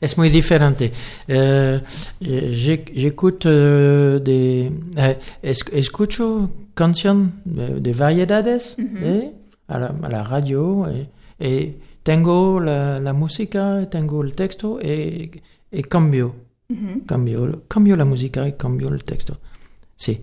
es 0.00 0.16
muy 0.18 0.28
diferente. 0.30 0.92
Eh, 1.28 1.80
J'écoute 2.20 3.46
euh, 3.46 4.18
des. 4.20 4.70
eh, 4.96 5.18
es- 5.42 5.64
escucho 5.72 6.50
canciones 6.74 7.30
de, 7.44 7.80
de 7.80 7.92
variedades 7.92 8.76
eh, 8.78 9.32
a, 9.68 9.78
la, 9.78 9.86
a 10.02 10.08
la 10.08 10.22
radio 10.22 10.86
eh, 10.88 11.08
y 11.40 11.76
tengo 12.02 12.60
la, 12.60 13.00
la 13.00 13.12
música, 13.12 13.80
y 13.82 13.86
tengo 13.86 14.22
el 14.22 14.34
texto 14.34 14.78
y, 14.80 15.30
y 15.72 15.82
cambio. 15.82 16.34
cambio. 17.06 17.62
Cambio 17.68 17.96
la 17.96 18.04
música 18.04 18.46
y 18.46 18.52
cambio 18.52 18.88
el 18.88 19.02
texto. 19.04 19.38
Sí. 19.96 20.22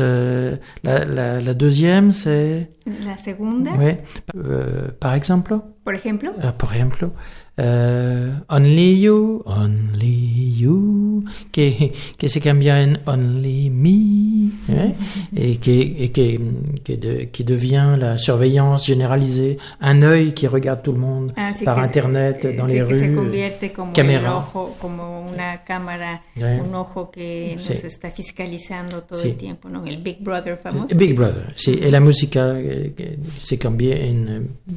Eh, 0.00 0.58
la, 0.82 1.04
la, 1.04 1.40
la 1.40 1.54
deuxième, 1.54 2.12
c'est. 2.12 2.68
La 3.04 3.18
segunda, 3.18 3.72
Ouais. 3.76 4.04
Euh, 4.36 4.92
par 5.00 5.14
exemple? 5.14 5.56
por 5.82 5.94
ejemplo. 5.96 6.30
Ah, 6.40 6.52
por 6.56 6.70
ejemplo, 6.72 7.12
eh, 7.58 8.30
Only 8.48 9.00
You, 9.00 9.42
Only 9.44 10.54
You, 10.56 11.24
que, 11.50 11.92
que 12.16 12.28
se 12.28 12.40
cambia 12.40 12.82
en 12.82 12.98
Only 13.06 13.68
Me, 13.70 14.50
¿eh? 14.68 14.94
et, 15.36 15.58
que, 15.60 16.04
et 16.04 16.12
que, 16.12 16.38
que, 16.82 16.96
de- 16.96 17.30
qui 17.30 17.44
devient 17.44 17.96
la 17.98 18.16
surveillance 18.18 18.86
généralisée, 18.86 19.58
un 19.80 20.02
œil 20.02 20.32
qui 20.34 20.46
regarde 20.46 20.82
tout 20.82 20.92
le 20.92 20.98
monde 20.98 21.32
Así 21.36 21.64
par 21.64 21.76
se- 21.76 21.86
Internet, 21.86 22.46
dans 22.56 22.66
les 22.66 22.82
rues. 22.82 22.98
se 22.98 23.14
convierte 23.14 23.72
como 23.72 23.92
caméra. 23.92 24.36
ojo, 24.36 24.74
como 24.80 25.20
una 25.28 25.62
cámara, 25.64 26.22
Ouais. 26.36 26.60
un 26.60 26.74
ojo 26.74 27.10
que 27.10 27.54
Sí. 27.58 27.70
nos 27.74 27.84
está 27.84 28.10
fiscalizando 28.10 29.02
todo 29.02 29.18
Sí. 29.18 29.28
el 29.30 29.36
tiempo, 29.36 29.68
¿no? 29.68 29.84
El 29.86 30.02
Big 30.02 30.22
Brother 30.22 30.56
famoso. 30.58 30.86
Big 30.96 31.14
Brother, 31.14 31.52
sí, 31.56 31.78
et 31.82 31.90
la 31.90 32.00
música 32.00 32.54
eh, 32.58 33.18
se 33.40 33.58
cambia 33.58 33.94
en 33.96 34.28
eh, 34.28 34.74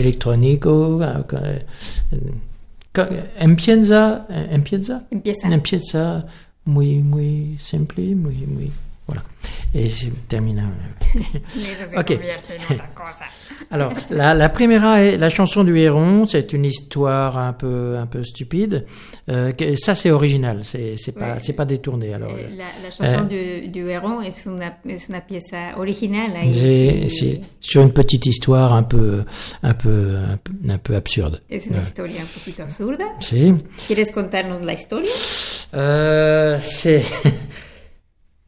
electrónico, 0.00 0.98
ca- 1.28 1.58
empieza, 3.38 4.26
empieza, 4.50 5.06
Empieza. 5.10 5.48
empieza 5.48 6.26
muy, 6.64 7.02
muy 7.02 7.56
simple, 7.58 8.14
muy, 8.14 8.36
muy, 8.46 8.72
voilà. 9.06 9.22
et 9.74 9.88
je 9.90 10.08
termine. 10.28 10.62
Se 11.54 11.98
Ok. 11.98 12.18
Alors, 13.70 13.92
la, 14.10 14.34
la 14.34 14.48
primera 14.48 15.02
est 15.02 15.16
la 15.16 15.30
chanson 15.30 15.64
du 15.64 15.76
héron. 15.78 16.26
C'est 16.26 16.52
une 16.52 16.64
histoire 16.64 17.36
un 17.38 17.52
peu, 17.52 17.96
un 17.98 18.06
peu 18.06 18.22
stupide. 18.24 18.86
Euh, 19.30 19.52
ça, 19.76 19.94
c'est 19.94 20.10
original. 20.10 20.60
C'est, 20.64 20.94
c'est 20.96 21.12
pas, 21.12 21.38
c'est 21.38 21.54
pas 21.54 21.64
détourné. 21.64 22.14
Alors, 22.14 22.32
Eh, 22.38 22.54
La, 22.56 22.64
la 22.82 22.90
chanson 22.90 23.26
Euh, 23.30 23.60
du, 23.62 23.68
du 23.68 23.88
héron 23.90 24.22
es 24.22 24.44
una, 24.46 24.78
es 24.88 25.08
una 25.08 25.20
pieza 25.20 25.76
original. 25.78 26.30
ahí 26.36 26.52
c'est, 26.54 27.08
c'est 27.08 27.40
sur 27.60 27.82
une 27.82 27.92
petite 27.92 28.26
histoire 28.26 28.72
un 28.74 28.82
peu, 28.84 29.24
un 29.62 29.74
peu, 29.74 30.16
un 30.32 30.36
peu, 30.36 30.52
un 30.70 30.78
peu 30.78 30.94
absurde. 30.94 31.42
Es 31.50 31.66
una 31.66 31.78
Ouais. 31.78 31.84
historia 31.84 32.20
un 32.22 32.26
poquito 32.26 32.62
absurda. 32.62 33.04
Si. 33.20 33.54
¿Quieres 33.86 34.10
contarnos 34.12 34.64
la 34.64 34.72
historia? 34.74 35.10
Euh, 35.74 36.58
c'est. 36.60 37.02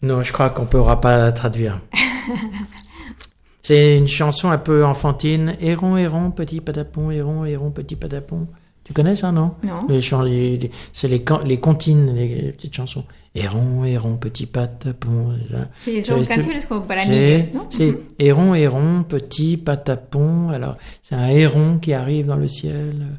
non, 0.07 0.23
je 0.23 0.33
crois 0.33 0.51
qu'on 0.51 0.67
pourra 0.67 1.01
pas 1.01 1.31
traduire. 1.33 1.81
c'est 3.63 3.99
une 3.99 4.09
chanson 4.09 4.51
un 4.51 4.59
peu 4.59 4.85
enfantine. 4.85 5.57
Héron, 5.61 5.97
héron, 5.97 6.31
petit 6.31 6.61
patapon, 6.61 7.11
héron, 7.11 7.45
héron, 7.45 7.71
petit 7.71 7.97
patapon. 7.97 8.47
Tu 8.85 8.93
connais 8.93 9.17
ça, 9.17 9.33
non? 9.33 9.57
Non. 9.65 9.85
Les 9.89 10.01
chants, 10.01 10.23
les- 10.23 10.57
les- 10.59 10.71
c'est 10.93 11.09
les, 11.09 11.25
les 11.45 11.59
comptines, 11.59 12.15
les 12.15 12.53
petites 12.53 12.75
chansons. 12.77 13.05
Héron, 13.35 13.85
héron, 13.85 14.17
petit 14.17 14.47
patapon. 14.47 15.35
Sí, 15.77 16.01
son 16.05 16.19
C'est- 16.19 16.27
canciones 16.27 16.65
como 16.69 16.83
para 16.87 17.05
c'est- 17.05 17.11
niños, 17.11 17.53
¿no? 17.53 17.67
C'est 17.71 17.91
Ujú. 17.91 17.99
héron, 18.21 18.55
héron, 18.55 19.03
petit 19.03 19.57
patapon. 19.57 20.51
Alors, 20.51 20.77
c'est 21.03 21.17
un 21.17 21.27
héron 21.29 21.79
qui 21.81 21.93
arrive 21.95 22.27
dans 22.27 22.37
le 22.37 22.47
ciel. 22.47 23.19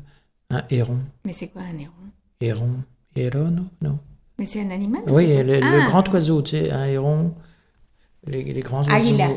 Un 0.50 0.64
héron. 0.70 1.00
Mais 1.26 1.34
c'est 1.34 1.50
quoi 1.50 1.64
un 1.64 1.78
héron? 1.78 1.92
Héron. 2.40 2.76
Héron, 3.14 3.52
non 3.52 3.66
Non. 3.82 4.00
Mais 4.38 4.46
c'est 4.46 4.62
un 4.62 4.70
animal 4.72 5.02
Oui, 5.08 5.26
c'est 5.28 5.44
le, 5.44 5.60
quoi 5.60 5.70
le 5.70 5.82
Ah, 5.82 5.86
grand 5.86 6.10
oiseau, 6.14 6.42
tu 6.42 6.52
sais, 6.52 6.72
un 6.72 6.86
héron, 6.86 7.34
les, 8.28 8.44
les 8.44 8.62
grands 8.62 8.84
oiseaux. 8.84 8.92
Águila. 8.92 9.30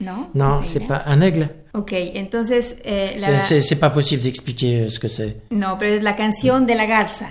¿No? 0.00 0.30
Non, 0.34 0.62
¿Es 0.62 0.66
c'est 0.68 0.86
pas 0.86 1.02
un 1.06 1.20
aigle. 1.20 1.48
Ok, 1.74 1.92
entonces 1.92 2.76
eh, 2.84 3.16
C'est- 3.18 3.30
la... 3.32 3.38
C'est 3.40 3.60
c'est 3.62 3.80
pas 3.80 3.90
possible 3.90 4.22
d'expliquer 4.22 4.82
euh, 4.82 4.88
ce 4.88 5.00
que 5.00 5.08
c'est. 5.08 5.42
No, 5.50 5.76
pero 5.78 5.94
es 5.94 6.02
la 6.02 6.14
canción 6.14 6.66
de 6.66 6.74
la 6.74 6.86
garza. 6.86 7.26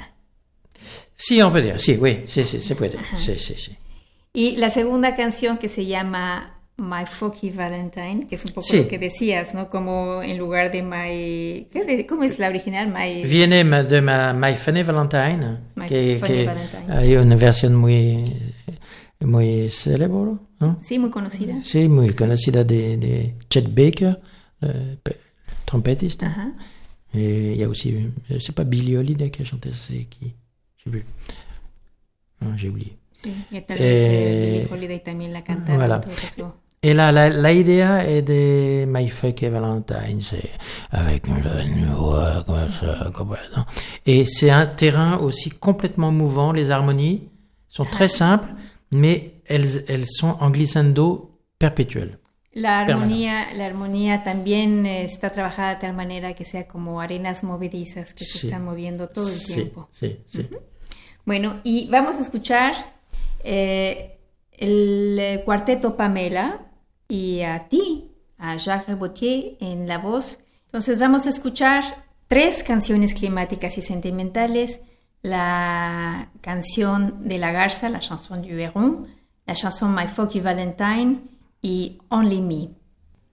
Si, 1.15 1.41
on 1.41 1.51
peut 1.51 1.61
dire, 1.61 1.79
si, 1.79 1.95
oui, 1.95 2.19
si, 2.25 2.43
si, 2.43 2.59
se 2.59 2.75
puede. 2.75 2.97
Si, 3.15 3.37
si, 3.39 3.55
si. 3.57 3.77
Y 4.33 4.57
la 4.57 4.69
segunda 4.69 5.15
canción 5.15 5.57
que 5.57 5.69
se 5.69 5.85
llama 5.85 6.56
My 6.79 7.05
Fucky 7.07 7.49
Valentine, 7.49 8.27
que 8.27 8.35
es 8.35 8.45
un 8.45 8.51
poco 8.51 8.61
Sí. 8.67 8.77
lo 8.83 8.87
que 8.87 8.99
decías, 8.99 9.53
¿no? 9.55 9.67
Como 9.69 10.21
en 10.21 10.37
lugar 10.37 10.71
de 10.71 10.83
My... 10.83 11.67
¿qué 11.71 11.83
de- 11.85 12.05
¿Cómo 12.05 12.23
es 12.23 12.37
la 12.37 12.49
original? 12.49 12.87
My... 12.93 13.23
Viene 13.25 13.63
de 13.63 14.01
ma, 14.01 14.33
My 14.33 14.55
Funny 14.55 14.83
Valentine, 14.83 15.57
My 15.75 15.87
que, 15.87 16.17
Funny 16.19 16.33
que 16.33 16.45
Valentine. 16.45 16.85
hay 16.93 17.15
una 17.15 17.35
versión 17.35 17.75
muy, 17.75 18.25
muy 19.21 19.69
célebre, 19.69 20.37
¿no? 20.59 20.79
Sí, 20.83 20.99
muy 20.99 21.09
conocida. 21.09 21.55
Sí, 21.63 21.89
muy 21.89 22.13
conocida 22.13 22.63
de, 22.63 22.97
de 22.97 23.35
Chet 23.49 23.67
Baker, 23.73 24.19
trompetista. 25.65 26.27
Ajá. 26.27 26.53
Et 27.13 27.53
il 27.53 27.57
y 27.57 27.63
a 27.63 27.69
aussi, 27.69 27.95
euh, 28.29 28.37
c'est 28.39 28.53
pas 28.53 28.65
Billy 28.65 28.95
Holiday 28.97 29.31
qui 29.31 29.41
a 29.41 29.45
chanté, 29.45 29.71
c'est 29.73 30.05
qui 30.09 30.35
Je 30.77 30.83
sais 30.83 30.89
plus. 30.91 31.05
Non, 32.41 32.55
j'ai 32.57 32.69
oublié. 32.69 32.97
Sí, 33.13 33.33
que 33.49 33.59
tal 33.61 33.79
vez 33.79 33.85
eh, 33.85 34.05
Eh, 34.05 34.51
Billie 34.59 34.67
Holiday 34.71 34.99
también 34.99 35.33
la 35.33 35.41
canta. 35.41 35.73
voilà. 35.75 36.01
Et 36.83 36.93
là, 36.93 37.11
la, 37.11 37.29
la 37.29 37.51
idea 37.53 38.07
est 38.07 38.21
de 38.21 38.85
My 38.87 39.09
Fuck 39.09 39.41
Valentine, 39.43 40.21
c'est 40.21 40.51
avec 40.91 41.27
une 41.27 41.85
voix 41.95 42.43
comme 42.45 42.71
ça, 42.71 43.09
complètement. 43.11 43.65
Et 44.05 44.25
c'est 44.25 44.51
un 44.51 44.67
terrain 44.67 45.17
aussi 45.17 45.49
complètement 45.49 46.11
mouvant, 46.11 46.51
les 46.51 46.69
harmonies 46.69 47.29
sont 47.67 47.85
très 47.85 48.07
simples, 48.07 48.49
mais 48.91 49.33
elles, 49.47 49.83
elles 49.87 50.05
sont 50.05 50.37
en 50.39 50.51
glissando 50.51 51.31
perpétuel. 51.57 52.19
La 52.53 52.79
armonía, 52.79 53.53
la 53.55 53.65
armonía 53.65 54.23
también 54.23 54.85
está 54.85 55.31
trabajada 55.31 55.75
de 55.75 55.81
tal 55.81 55.93
manera 55.93 56.33
que 56.33 56.45
sea 56.45 56.67
como 56.67 57.01
arenas 57.01 57.43
movedizas 57.43 58.13
que 58.13 58.23
se 58.23 58.47
están 58.47 58.63
moviendo 58.65 59.07
todo 59.07 59.27
el 59.27 59.33
Sí, 59.33 59.53
tiempo. 59.55 59.87
sí, 59.91 60.19
sí. 60.25 60.47
Bueno, 61.25 61.59
y 61.63 61.87
vamos 61.89 62.15
a 62.17 62.21
escuchar 62.21 62.73
eh, 63.43 64.17
el 64.51 65.17
eh, 65.19 65.41
cuarteto 65.45 65.95
Pamela 65.97 66.61
y 67.07 67.41
a 67.41 67.67
ti, 67.67 68.11
a 68.37 68.57
Jacques 68.57 68.87
Rebotier 68.87 69.57
en 69.59 69.87
la 69.87 69.97
voz. 69.97 70.39
Entonces 70.65 70.99
vamos 70.99 71.25
a 71.25 71.29
escuchar 71.29 72.05
tres 72.27 72.63
canciones 72.63 73.13
climáticas 73.13 73.77
y 73.77 73.81
sentimentales, 73.81 74.81
la 75.21 76.29
canción 76.41 77.27
de 77.27 77.37
la 77.37 77.51
garza, 77.51 77.89
la 77.89 77.99
chanson 77.99 78.41
du 78.41 78.57
héron, 78.57 79.07
la 79.45 79.55
chanson 79.55 79.95
My 79.95 80.07
Fucky 80.07 80.41
Valentine 80.41 81.21
y 81.61 81.99
Only 82.09 82.41
Me. 82.41 82.69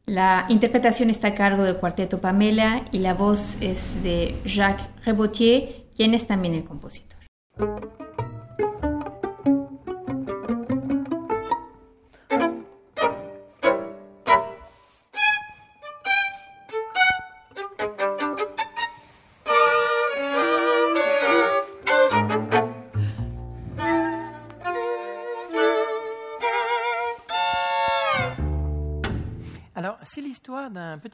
La 0.07 0.47
interpretación 0.49 1.11
está 1.11 1.29
a 1.29 1.35
cargo 1.35 1.63
del 1.63 1.77
cuarteto 1.77 2.21
Pamela 2.21 2.85
y 2.93 2.99
la 2.99 3.15
voz 3.15 3.57
es 3.61 4.03
de 4.03 4.37
Jacques 4.45 4.87
Rebotier, 5.05 5.87
quien 5.97 6.15
es 6.15 6.27
también 6.27 6.55
el 6.55 6.65
compositor. 6.65 7.19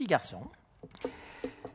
Petit 0.01 0.07
garçon 0.07 0.40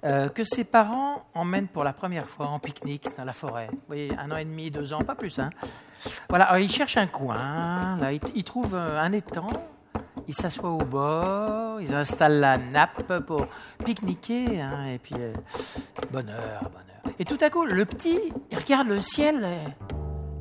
euh, 0.04 0.30
que 0.30 0.44
ses 0.44 0.64
parents 0.64 1.26
emmènent 1.36 1.68
pour 1.68 1.84
la 1.84 1.94
première 1.94 2.28
fois 2.28 2.48
en 2.48 2.60
pique-nique 2.60 3.08
dans 3.18 3.24
la 3.24 3.34
forêt. 3.34 3.68
Vous 3.72 3.80
voyez, 3.88 4.12
un 4.18 4.32
an 4.32 4.38
et 4.38 4.46
demi, 4.46 4.72
deux 4.72 4.94
ans, 4.94 5.02
pas 5.02 5.16
plus. 5.16 5.38
Hein. 5.38 5.50
Voilà, 6.30 6.46
alors, 6.46 6.60
il 6.60 6.72
cherche 6.72 6.98
un 6.98 7.08
coin, 7.08 7.98
là, 7.98 8.14
il, 8.14 8.20
il 8.36 8.44
trouve 8.44 8.76
euh, 8.76 9.00
un 9.00 9.12
étang, 9.12 9.50
il 10.28 10.34
s'assoit 10.34 10.72
au 10.72 10.84
bord, 10.84 11.82
ils 11.82 11.94
installent 11.94 12.40
la 12.40 12.58
nappe 12.58 13.20
pour 13.26 13.48
pique-niquer, 13.84 14.60
hein, 14.62 14.86
et 14.86 15.00
puis 15.00 15.16
euh, 15.20 15.34
bonheur, 16.12 16.70
bonheur. 16.72 17.16
Et 17.20 17.26
tout 17.26 17.38
à 17.42 17.50
coup, 17.52 17.66
le 17.66 17.86
petit, 17.86 18.20
il 18.52 18.58
regarde 18.58 18.88
le 18.88 19.02
ciel 19.02 19.48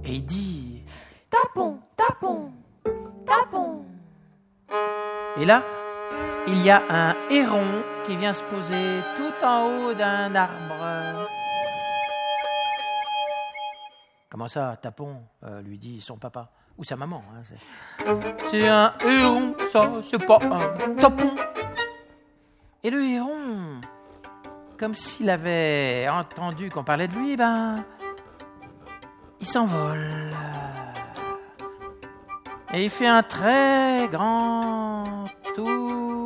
et 0.05 0.15
il 0.15 0.25
dit 0.25 0.83
Tapons, 1.31 1.81
tapons, 1.97 2.51
tapons. 3.27 3.85
Et 5.37 5.45
là, 5.45 5.63
il 6.47 6.63
y 6.65 6.71
a 6.71 6.83
un 6.91 7.15
héron 7.31 7.67
qui 8.07 8.17
vient 8.17 8.33
se 8.33 8.43
poser 8.45 9.01
tout 9.17 9.45
en 9.47 9.65
haut 9.67 9.95
d'un 9.95 10.35
arbre. 10.35 11.29
Comment 14.31 14.49
ça, 14.49 14.77
tapon 14.81 15.23
euh, 15.45 15.63
lui 15.63 15.79
dit 15.79 16.01
son 16.01 16.17
papa. 16.17 16.49
Ou 16.77 16.83
sa 16.83 16.97
maman. 16.97 17.23
hein, 17.33 17.43
c'est- 18.43 18.67
un 18.69 18.93
héron, 19.07 19.55
ça, 19.71 19.89
c'est 20.03 20.25
pas 20.27 20.39
un 20.43 20.95
tapon. 20.97 21.31
Et 22.83 22.91
le 22.91 23.01
héron, 23.05 23.81
comme 24.77 24.95
s'il 24.95 25.31
avait 25.31 26.09
entendu 26.11 26.71
qu'on 26.71 26.83
parlait 26.83 27.07
de 27.07 27.15
lui, 27.15 27.37
ben, 27.37 27.77
il 29.41 29.47
s'envole. 29.47 30.11
Et 32.73 32.83
il 32.85 32.91
fait 32.91 33.07
un 33.07 33.23
très 33.23 34.09
grand 34.11 35.27
tour. 35.55 36.24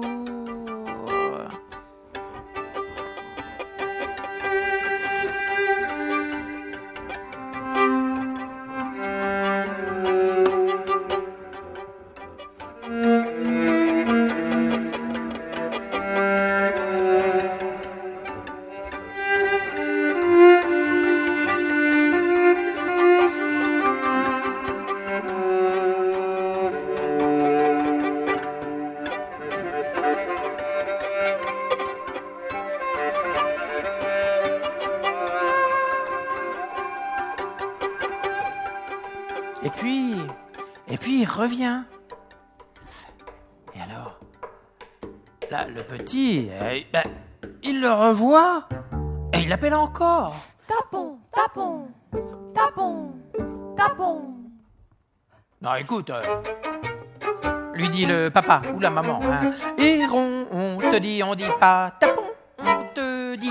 Écoute, 55.88 56.10
euh, 56.10 57.72
lui 57.72 57.88
dit 57.88 58.04
le 58.04 58.28
papa 58.28 58.60
ou 58.74 58.78
la 58.78 58.90
maman. 58.90 59.20
Hein. 59.22 59.54
Héron, 59.78 60.46
on 60.50 60.76
te 60.76 60.98
dit, 60.98 61.22
on 61.22 61.34
dit 61.34 61.46
pas 61.58 61.94
tapon, 61.98 62.24
on 62.58 62.94
te 62.94 63.36
dit. 63.36 63.50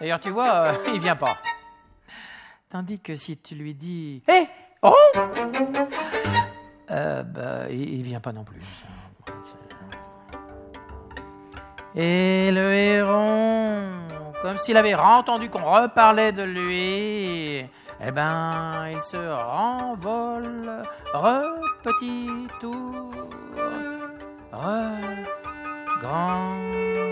D'ailleurs, 0.00 0.20
tu 0.20 0.30
vois, 0.30 0.48
euh, 0.48 0.72
il 0.94 1.00
vient 1.00 1.16
pas. 1.16 1.36
Tandis 2.70 2.98
que 2.98 3.14
si 3.14 3.36
tu 3.36 3.56
lui 3.56 3.74
dis 3.74 4.22
Hé, 4.26 4.46
oh 4.80 4.94
euh, 6.90 7.22
bah, 7.24 7.66
il, 7.68 7.96
il 7.96 8.02
vient 8.02 8.20
pas 8.20 8.32
non 8.32 8.44
plus. 8.44 8.62
Et 11.94 12.50
le 12.52 12.72
héron, 12.72 13.82
comme 14.40 14.56
s'il 14.56 14.78
avait 14.78 14.94
entendu 14.94 15.50
qu'on 15.50 15.70
reparlait 15.70 16.32
de 16.32 16.42
lui, 16.42 17.66
eh 18.04 18.10
ben, 18.10 18.90
il 18.90 19.00
se 19.00 19.16
renvole, 19.16 20.82
re 21.14 21.42
petit 21.82 22.48
tour, 22.60 23.10
re 24.52 25.22
grand 26.00 27.11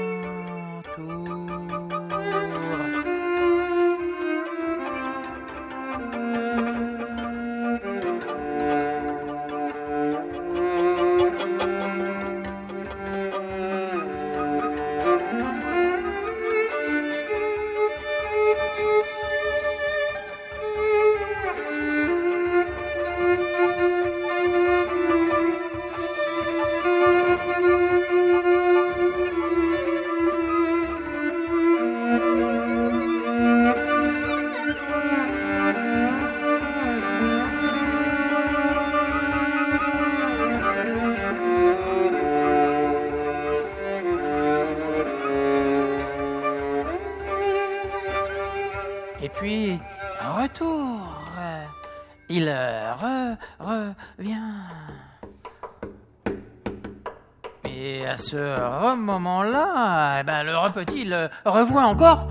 revoit 61.45 61.85
encore. 61.85 62.28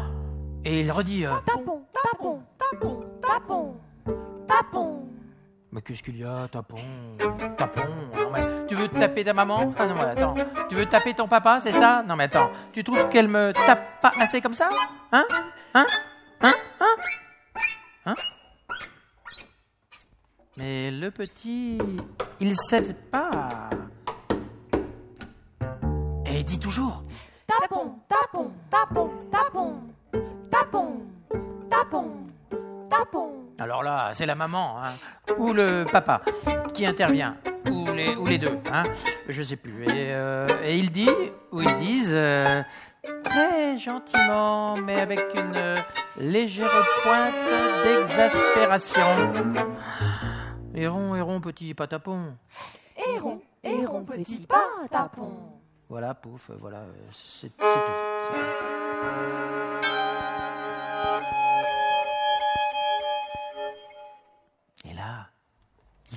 Et 0.66 0.82
il 0.82 0.92
redit 0.92 1.26
euh, 1.26 1.32
Tapon, 1.46 1.86
tapon, 1.94 2.44
tapon, 2.58 3.00
tapon, 3.22 3.76
tapon. 4.48 5.10
Mais 5.72 5.82
qu'est-ce 5.82 6.02
qu'il 6.04 6.18
y 6.18 6.24
a, 6.24 6.48
tapon? 6.52 6.78
Tapon 7.58 7.82
Non 8.16 8.32
mais 8.34 8.66
tu 8.68 8.76
veux 8.76 8.88
taper 8.88 9.24
ta 9.24 9.34
maman? 9.34 9.74
Ah 9.78 9.88
non 9.88 9.96
mais 9.96 10.02
attends. 10.02 10.36
Tu 10.68 10.76
veux 10.76 10.86
taper 10.86 11.14
ton 11.14 11.28
papa, 11.28 11.60
c'est 11.62 11.72
ça? 11.72 12.04
Non 12.08 12.16
mais 12.16 12.24
attends. 12.26 12.50
Tu 12.74 12.84
trouves 12.84 13.08
qu'elle 13.10 13.28
me 13.28 13.54
tape 13.54 14.02
pas 14.02 14.12
assez 14.20 14.42
comme 14.42 14.56
ça? 14.56 14.70
Hein? 15.12 15.26
Hein? 15.74 15.86
Hein? 16.42 16.54
Hein? 16.80 16.96
Hein? 18.08 18.16
Mais 20.58 20.92
le 20.92 21.12
petit, 21.12 21.78
il 22.40 22.56
cède 22.56 22.96
c'est 34.20 34.26
la 34.26 34.36
maman 34.36 34.76
hein, 34.84 34.96
ou 35.38 35.54
le 35.54 35.86
papa 35.90 36.22
qui 36.74 36.86
intervient, 36.86 37.38
ou 37.72 37.86
les, 37.86 38.18
ou 38.18 38.26
les 38.26 38.38
deux, 38.38 38.60
hein, 38.70 38.84
je 39.30 39.42
sais 39.42 39.56
plus. 39.56 39.86
Et, 39.86 40.12
euh, 40.12 40.46
et 40.62 40.78
il 40.78 40.92
dit, 40.92 41.10
ou 41.54 41.62
ils 41.62 41.78
disent, 41.78 42.12
euh, 42.12 42.62
très 43.24 43.78
gentiment, 43.78 44.76
mais 44.76 45.00
avec 45.00 45.22
une 45.36 45.56
euh, 45.56 45.76
légère 46.20 46.70
pointe 47.02 47.34
d'exaspération. 47.86 49.08
Héron, 50.76 51.16
héron, 51.16 51.40
petit 51.40 51.74
patapon. 51.74 52.36
Héron, 52.98 53.42
héron, 53.64 54.04
petit 54.04 54.46
pas, 54.46 54.68
tapon. 54.92 55.32
Voilà, 55.88 56.14
pouf, 56.14 56.52
voilà, 56.60 56.82
c'est 57.14 57.56
tout. 57.56 57.64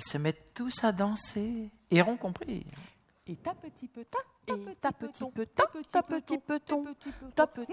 Se 0.03 0.17
mettent 0.17 0.53
tous 0.53 0.83
à 0.83 0.91
danser, 0.91 1.69
héron 1.89 2.17
compris. 2.17 2.65
Et 3.25 3.35
ta 3.37 3.53
petit 3.53 3.87
peu 3.87 4.03
ta, 4.03 4.17
et 4.53 4.75
ta 4.81 4.91
petit 4.91 5.23
peu 5.33 5.45
ta, 5.45 5.63
ta 5.63 5.67
petit 5.71 5.87
ta 5.91 6.03
petit 6.03 6.37
petit 6.37 6.59
ta, 7.31 7.47
petit 7.47 7.69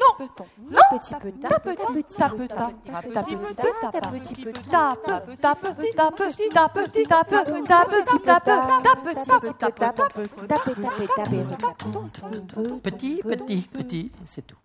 ta 2.17 2.31
peu 2.31 2.47
ta, 2.47 2.71
ta 3.13 3.23
petit 3.23 3.45
peu 3.45 3.55
ta, 3.55 3.91
ta 3.91 4.01
petit 4.11 4.35
peu 4.37 4.53
ta, 4.53 4.97
ta 5.41 5.55
petit 5.57 5.93
ta 5.93 6.11
peu, 6.13 6.23
ta 6.23 6.37
petit 6.37 6.49
ta 6.51 6.69
peu, 6.69 6.79
ta 6.79 6.79
petit 6.79 7.07
ta 7.07 7.25
peu, 7.25 7.65
ta 7.65 7.85
petit 7.85 8.21
ta 8.21 8.41
peu, 8.41 8.61
ta 8.81 8.95
peu, 8.95 9.15
ta 9.15 9.41
peu, 9.41 9.53
ta 9.53 9.93
peu, 9.93 10.07
Petit, 12.81 13.23
petit, 13.23 13.63
petit, 13.73 14.13
c'est 14.25 14.47
tout. 14.47 14.57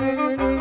bueno 0.00 0.59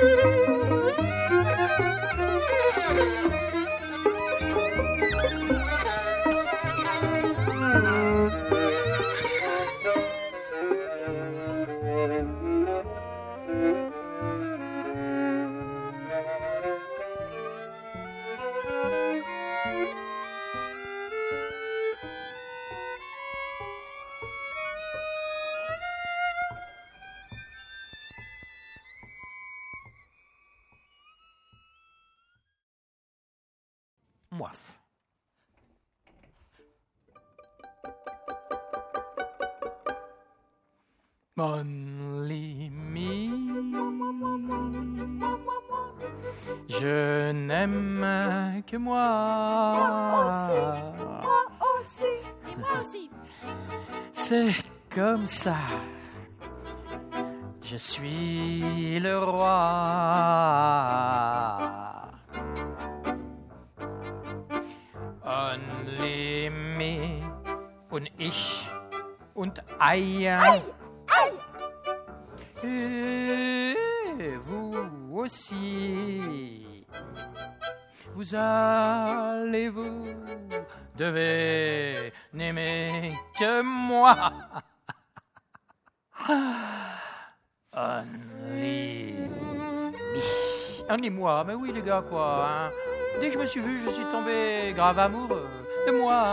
Música 0.00 0.47
Only 41.40 42.68
me. 42.70 43.30
Je 46.68 47.30
n'aime 47.30 48.62
que 48.66 48.76
moi. 48.76 50.50
Et 52.50 52.56
moi 52.56 52.68
aussi. 52.80 53.08
C'est 54.12 54.50
comme 54.90 55.26
ça. 55.26 55.54
Je 57.62 57.76
suis 57.76 58.98
le 58.98 59.18
roi. 59.18 59.58
Only 65.24 66.50
me 66.50 67.22
und 67.92 68.08
ich 68.18 68.68
und 69.36 69.62
Eier. 69.80 70.40
Vous 78.28 78.36
allez, 78.36 79.70
vous 79.70 80.04
devez 80.94 82.12
n'aimer 82.34 83.14
que 83.38 83.62
moi? 83.62 84.30
Only 87.74 89.14
me. 89.32 90.22
Only 90.90 91.08
moi, 91.08 91.42
mais 91.46 91.54
oui 91.54 91.72
les 91.72 91.80
gars 91.80 92.04
quoi. 92.06 92.46
hein. 92.46 92.70
Dès 93.18 93.28
que 93.28 93.34
je 93.34 93.38
me 93.38 93.46
suis 93.46 93.60
vu, 93.60 93.80
je 93.82 93.88
suis 93.88 94.04
tombé 94.10 94.74
grave 94.76 94.98
amoureux 94.98 95.48
de 95.86 95.92
moi. 95.92 96.28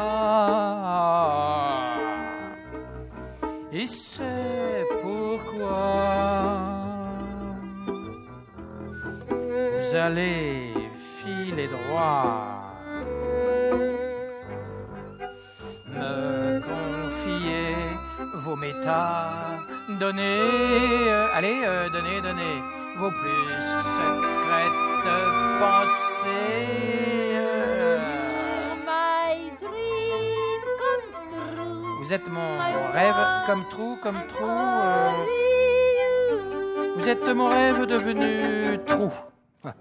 Et 3.71 3.87
c'est 3.87 4.83
pourquoi 5.01 6.25
vous 9.79 9.95
allez 9.95 10.84
filer 11.26 11.67
droit. 11.67 12.61
Me 15.93 16.59
confier 16.61 17.76
vos 18.43 18.55
métas, 18.55 19.59
donnez, 19.99 20.21
euh, 21.09 21.28
allez, 21.34 21.61
euh, 21.65 21.89
donnez, 21.89 22.21
donnez 22.21 22.61
vos 22.97 23.09
plus 23.09 23.47
secrètes 23.97 25.09
pensées. 25.59 27.39
My 28.86 29.34
dream 29.59 30.63
come 30.82 31.07
true. 31.32 31.84
Vous 32.03 32.13
êtes 32.13 32.28
mon 32.30 32.57
rêve 32.93 33.15
comme 33.47 33.63
trou, 33.69 33.97
comme 34.03 34.19
trou. 34.30 34.45
euh, 34.45 35.11
Vous 36.97 37.07
êtes 37.09 37.28
mon 37.36 37.47
rêve 37.47 37.86
devenu 37.86 38.80
trou. 38.86 39.11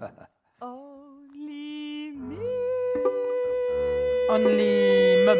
Only 4.27 5.23
mum 5.25 5.37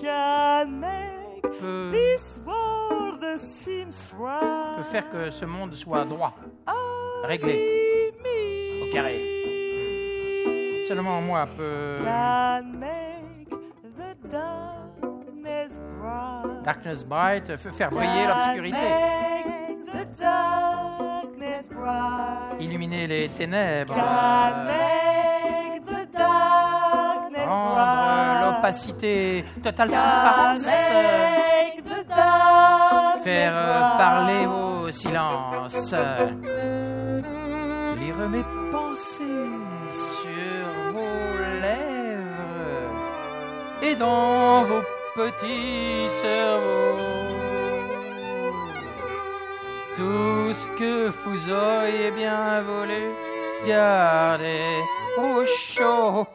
can 0.00 0.80
make 0.80 1.42
peut, 1.42 1.92
this 1.92 2.40
world 2.44 3.22
seem 3.62 3.90
right. 4.18 4.76
peut 4.76 4.82
faire 4.82 5.08
que 5.08 5.30
ce 5.30 5.44
monde 5.44 5.72
soit 5.74 6.04
droit, 6.04 6.34
réglé, 7.22 8.12
au 8.82 8.90
carré. 8.90 9.20
Seulement 10.88 11.20
moi 11.20 11.46
peut 11.56 11.98
Can 12.02 12.64
make 12.78 13.50
the 13.96 14.16
darkness 16.64 17.04
bright. 17.04 17.56
Faire 17.56 17.90
briller 17.90 18.26
l'obscurité, 18.26 18.88
illuminer 22.58 23.06
les 23.06 23.28
ténèbres, 23.28 23.94
rendre 27.48 27.74
bright. 27.74 28.44
l'opacité, 28.44 29.44
totale 29.62 29.90
transparence, 29.90 30.64
faire 33.24 33.52
euh, 33.54 33.80
parler 33.96 34.46
vos 34.46 34.90
silences, 34.92 35.94
lire 37.98 38.28
mes 38.30 38.44
pensées 38.70 39.50
sur 39.90 40.92
vos 40.92 41.60
lèvres 41.62 42.92
et 43.82 43.94
dans 43.94 44.62
vos 44.64 44.82
petits 45.14 46.08
cerveaux. 46.22 47.38
Tout 49.96 50.52
ce 50.52 50.66
que 50.78 51.08
vous 51.08 51.52
auriez 51.52 52.10
bien 52.12 52.62
voulu 52.62 53.02
garder 53.66 54.80
au 55.18 55.44
chaud. 55.44 56.26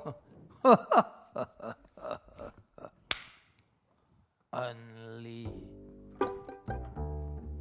Only. 4.53 5.49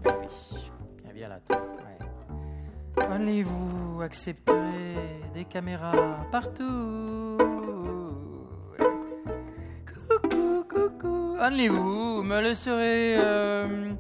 Oui, 0.05 0.13
bien, 1.03 1.13
bien 1.13 1.29
là. 1.29 1.41
toi. 1.41 1.57
Ouais. 1.59 1.99
Only 3.11 3.43
vous 3.43 4.01
accepterez 4.03 4.95
des 5.35 5.45
caméras 5.47 6.21
partout. 6.31 7.39
Coucou, 9.87 10.65
coucou. 10.69 11.37
Only 11.41 11.67
vous 11.69 12.23
me 12.23 12.41
laisserez 12.41 13.17
euh, 13.19 13.95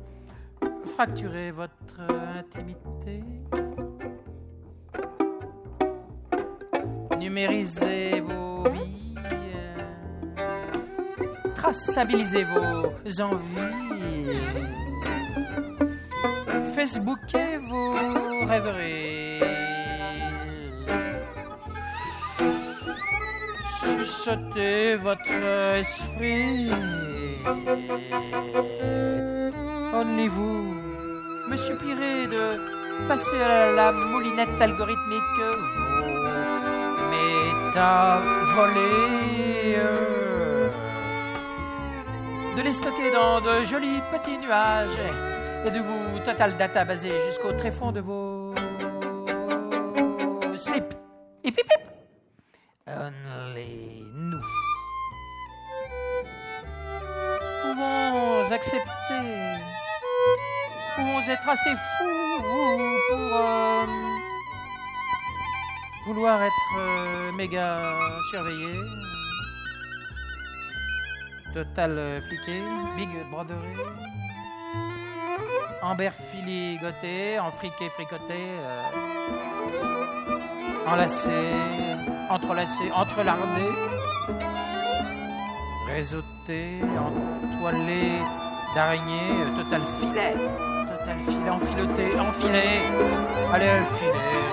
fracturer 0.94 1.50
votre 1.50 2.00
intimité. 2.38 3.24
Numériser 7.18 8.20
vos 8.20 8.41
traçabiliser 11.72 12.44
vos 12.44 13.20
envies. 13.20 14.36
Facebooker 16.74 17.58
vos 17.68 17.94
rêveries. 18.46 19.40
Chuchoter 23.80 24.96
votre 24.96 25.32
esprit. 25.80 26.70
Only 29.94 30.28
vous 30.28 30.74
me 31.48 31.56
suppierez 31.56 32.26
de 32.26 32.44
passer 33.08 33.40
à 33.42 33.72
la 33.72 33.92
moulinette 33.92 34.60
algorithmique 34.60 35.38
vos 35.74 36.06
métavolés. 37.12 38.12
De 42.56 42.60
les 42.62 42.74
stocker 42.74 43.10
dans 43.12 43.40
de 43.40 43.64
jolis 43.64 44.00
petits 44.12 44.36
nuages 44.36 44.98
et 45.66 45.70
de 45.70 45.78
vous 45.78 46.18
total 46.24 46.54
data 46.58 46.84
baser 46.84 47.12
jusqu'au 47.28 47.52
tréfonds 47.52 47.92
de 47.92 48.00
vos 48.00 48.54
slips. 50.58 50.94
Hip 51.44 51.58
hip 51.58 51.70
hip. 51.70 51.82
Only 52.86 54.04
nous 54.14 54.40
pouvons 57.62 58.52
accepter, 58.52 59.22
pouvons 60.96 61.20
être 61.30 61.48
assez 61.48 61.70
fous 61.70 62.42
pour 63.08 63.36
euh, 63.36 63.86
vouloir 66.06 66.42
être 66.42 66.78
euh, 66.78 67.32
méga 67.32 67.78
surveillés. 68.30 69.11
Total 71.54 71.90
euh, 71.98 72.20
fliqué, 72.22 72.62
Big 72.96 73.10
Brotheré, 73.30 73.74
Amber 75.82 76.10
filigoté, 76.12 77.38
enfriqué, 77.40 77.90
fricoté, 77.90 78.40
euh, 78.40 78.82
enlacé, 80.86 81.30
entrelacé, 82.30 82.90
entrelardé, 82.94 83.68
réseauté, 85.94 86.78
entoilé 86.96 88.22
d'araignées, 88.74 89.42
euh, 89.42 89.62
total 89.62 89.82
filet, 90.00 90.34
total 90.98 91.18
filet, 91.20 91.50
enfiloté, 91.50 92.18
enfilé, 92.18 92.80
allez, 93.52 93.82
filet. 93.98 94.51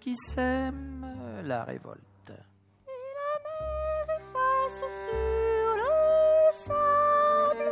Qui 0.00 0.14
la 1.44 1.64
révolte. 1.64 2.32
Et 2.86 2.90
la 3.18 3.34
mer 3.44 4.06
efface 4.18 4.84
sur 5.04 5.68
le 5.76 5.92
sable 6.52 7.70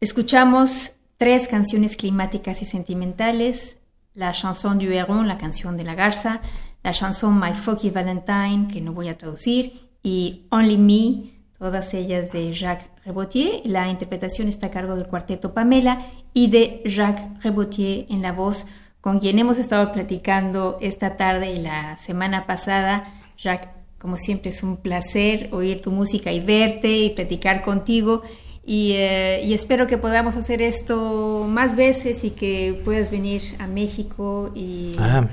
Escuchamos 0.00 0.96
tres 1.18 1.48
canciones 1.48 1.96
climáticas 1.96 2.62
y 2.62 2.64
sentimentales, 2.64 3.76
la 4.14 4.32
chanson 4.32 4.74
du 4.74 4.92
héron, 4.92 5.26
la 5.26 5.36
canción 5.36 5.76
de 5.76 5.84
la 5.84 5.94
garza, 5.94 6.40
la 6.86 6.92
chanson 6.92 7.36
My 7.36 7.52
Fucky 7.52 7.90
Valentine, 7.90 8.68
que 8.72 8.80
no 8.80 8.92
voy 8.92 9.08
a 9.08 9.18
traducir, 9.18 9.72
y 10.04 10.46
Only 10.50 10.78
Me, 10.78 11.32
todas 11.58 11.92
ellas 11.94 12.30
de 12.30 12.52
Jacques 12.52 12.88
Rebotier. 13.04 13.62
La 13.64 13.88
interpretación 13.88 14.46
está 14.46 14.68
a 14.68 14.70
cargo 14.70 14.94
del 14.94 15.08
cuarteto 15.08 15.52
Pamela 15.52 16.06
y 16.32 16.46
de 16.46 16.82
Jacques 16.84 17.42
Rebotier 17.42 18.06
en 18.08 18.22
la 18.22 18.30
voz, 18.30 18.66
con 19.00 19.18
quien 19.18 19.40
hemos 19.40 19.58
estado 19.58 19.90
platicando 19.92 20.78
esta 20.80 21.16
tarde 21.16 21.54
y 21.54 21.56
la 21.56 21.96
semana 21.96 22.46
pasada. 22.46 23.12
Jacques, 23.36 23.68
como 23.98 24.16
siempre 24.16 24.50
es 24.50 24.62
un 24.62 24.76
placer 24.76 25.48
oír 25.50 25.82
tu 25.82 25.90
música 25.90 26.30
y 26.30 26.38
verte 26.38 26.98
y 26.98 27.10
platicar 27.10 27.62
contigo. 27.62 28.22
Y, 28.68 28.94
eh, 28.94 29.42
y, 29.44 29.54
espero 29.54 29.86
que 29.86 29.96
podamos 29.96 30.34
hacer 30.34 30.60
esto 30.60 31.46
más 31.48 31.76
veces 31.76 32.24
y 32.24 32.30
que 32.30 32.80
puedas 32.84 33.12
venir 33.12 33.40
a 33.60 33.68
México 33.68 34.50
y, 34.56 34.96
ah, 34.98 35.28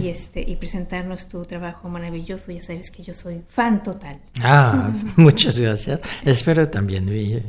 y, 0.00 0.06
este, 0.06 0.40
y 0.40 0.54
presentarnos 0.54 1.28
tu 1.28 1.42
trabajo 1.42 1.88
maravilloso. 1.88 2.52
Ya 2.52 2.62
sabes 2.62 2.92
que 2.92 3.02
yo 3.02 3.12
soy 3.12 3.42
fan 3.48 3.82
total. 3.82 4.20
Ah, 4.40 4.92
muchas 5.16 5.58
gracias. 5.58 5.98
Espero 6.24 6.68
también. 6.68 7.06
Je, 7.06 7.42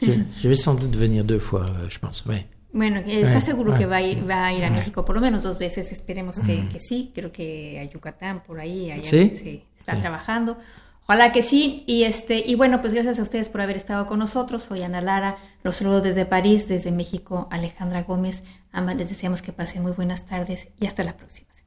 je, 0.00 0.48
vais 0.48 0.56
sans 0.56 0.80
doute 0.80 0.96
venir 0.96 1.22
deux 1.22 1.42
fois, 1.42 1.66
je 1.90 1.98
pense. 1.98 2.24
Oui. 2.26 2.46
Bueno, 2.72 3.00
¿estás 3.06 3.44
ouais, 3.44 3.52
seguro 3.52 3.74
que 3.76 3.84
va 3.84 3.96
a 3.96 4.00
ir, 4.02 4.26
va 4.26 4.46
a, 4.46 4.52
ir 4.54 4.64
a 4.64 4.70
México 4.70 5.04
por 5.04 5.14
lo 5.14 5.20
menos 5.20 5.42
dos 5.42 5.58
veces? 5.58 5.92
Esperemos 5.92 6.40
que, 6.40 6.62
mm. 6.62 6.68
que 6.70 6.80
sí. 6.80 7.12
Creo 7.14 7.30
que 7.30 7.78
a 7.78 7.84
Yucatán, 7.84 8.42
por 8.42 8.58
ahí, 8.58 8.90
allá 8.90 9.04
¿Sí? 9.04 9.32
se 9.34 9.62
está 9.78 9.96
sí. 9.96 10.00
trabajando. 10.00 10.56
Ojalá 11.04 11.32
que 11.32 11.42
sí. 11.42 11.84
Y 11.86 12.04
este, 12.04 12.42
y 12.46 12.54
bueno, 12.54 12.80
pues 12.80 12.94
gracias 12.94 13.18
a 13.18 13.22
ustedes 13.22 13.48
por 13.48 13.60
haber 13.60 13.76
estado 13.76 14.06
con 14.06 14.18
nosotros. 14.18 14.62
Soy 14.62 14.82
Ana 14.82 15.00
Lara, 15.00 15.36
los 15.62 15.76
saludo 15.76 16.00
desde 16.00 16.26
París, 16.26 16.68
desde 16.68 16.92
México, 16.92 17.48
Alejandra 17.50 18.02
Gómez. 18.02 18.44
Ambas 18.72 18.96
les 18.96 19.08
deseamos 19.08 19.42
que 19.42 19.52
pasen 19.52 19.82
muy 19.82 19.92
buenas 19.92 20.26
tardes 20.26 20.68
y 20.80 20.86
hasta 20.86 21.04
la 21.04 21.16
próxima 21.16 21.48
semana. 21.52 21.62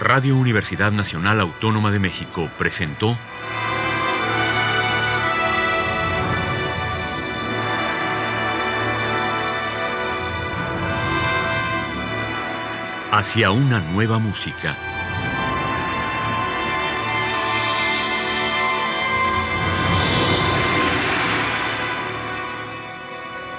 Radio 0.00 0.36
Universidad 0.36 0.90
Nacional 0.90 1.40
Autónoma 1.40 1.92
de 1.92 2.00
México 2.00 2.50
presentó 2.58 3.16
hacia 13.12 13.50
una 13.50 13.78
nueva 13.78 14.18
música. 14.18 14.74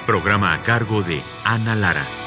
Programa 0.08 0.54
a 0.54 0.64
cargo 0.64 1.04
de 1.04 1.22
Ana 1.44 1.76
Lara. 1.76 2.23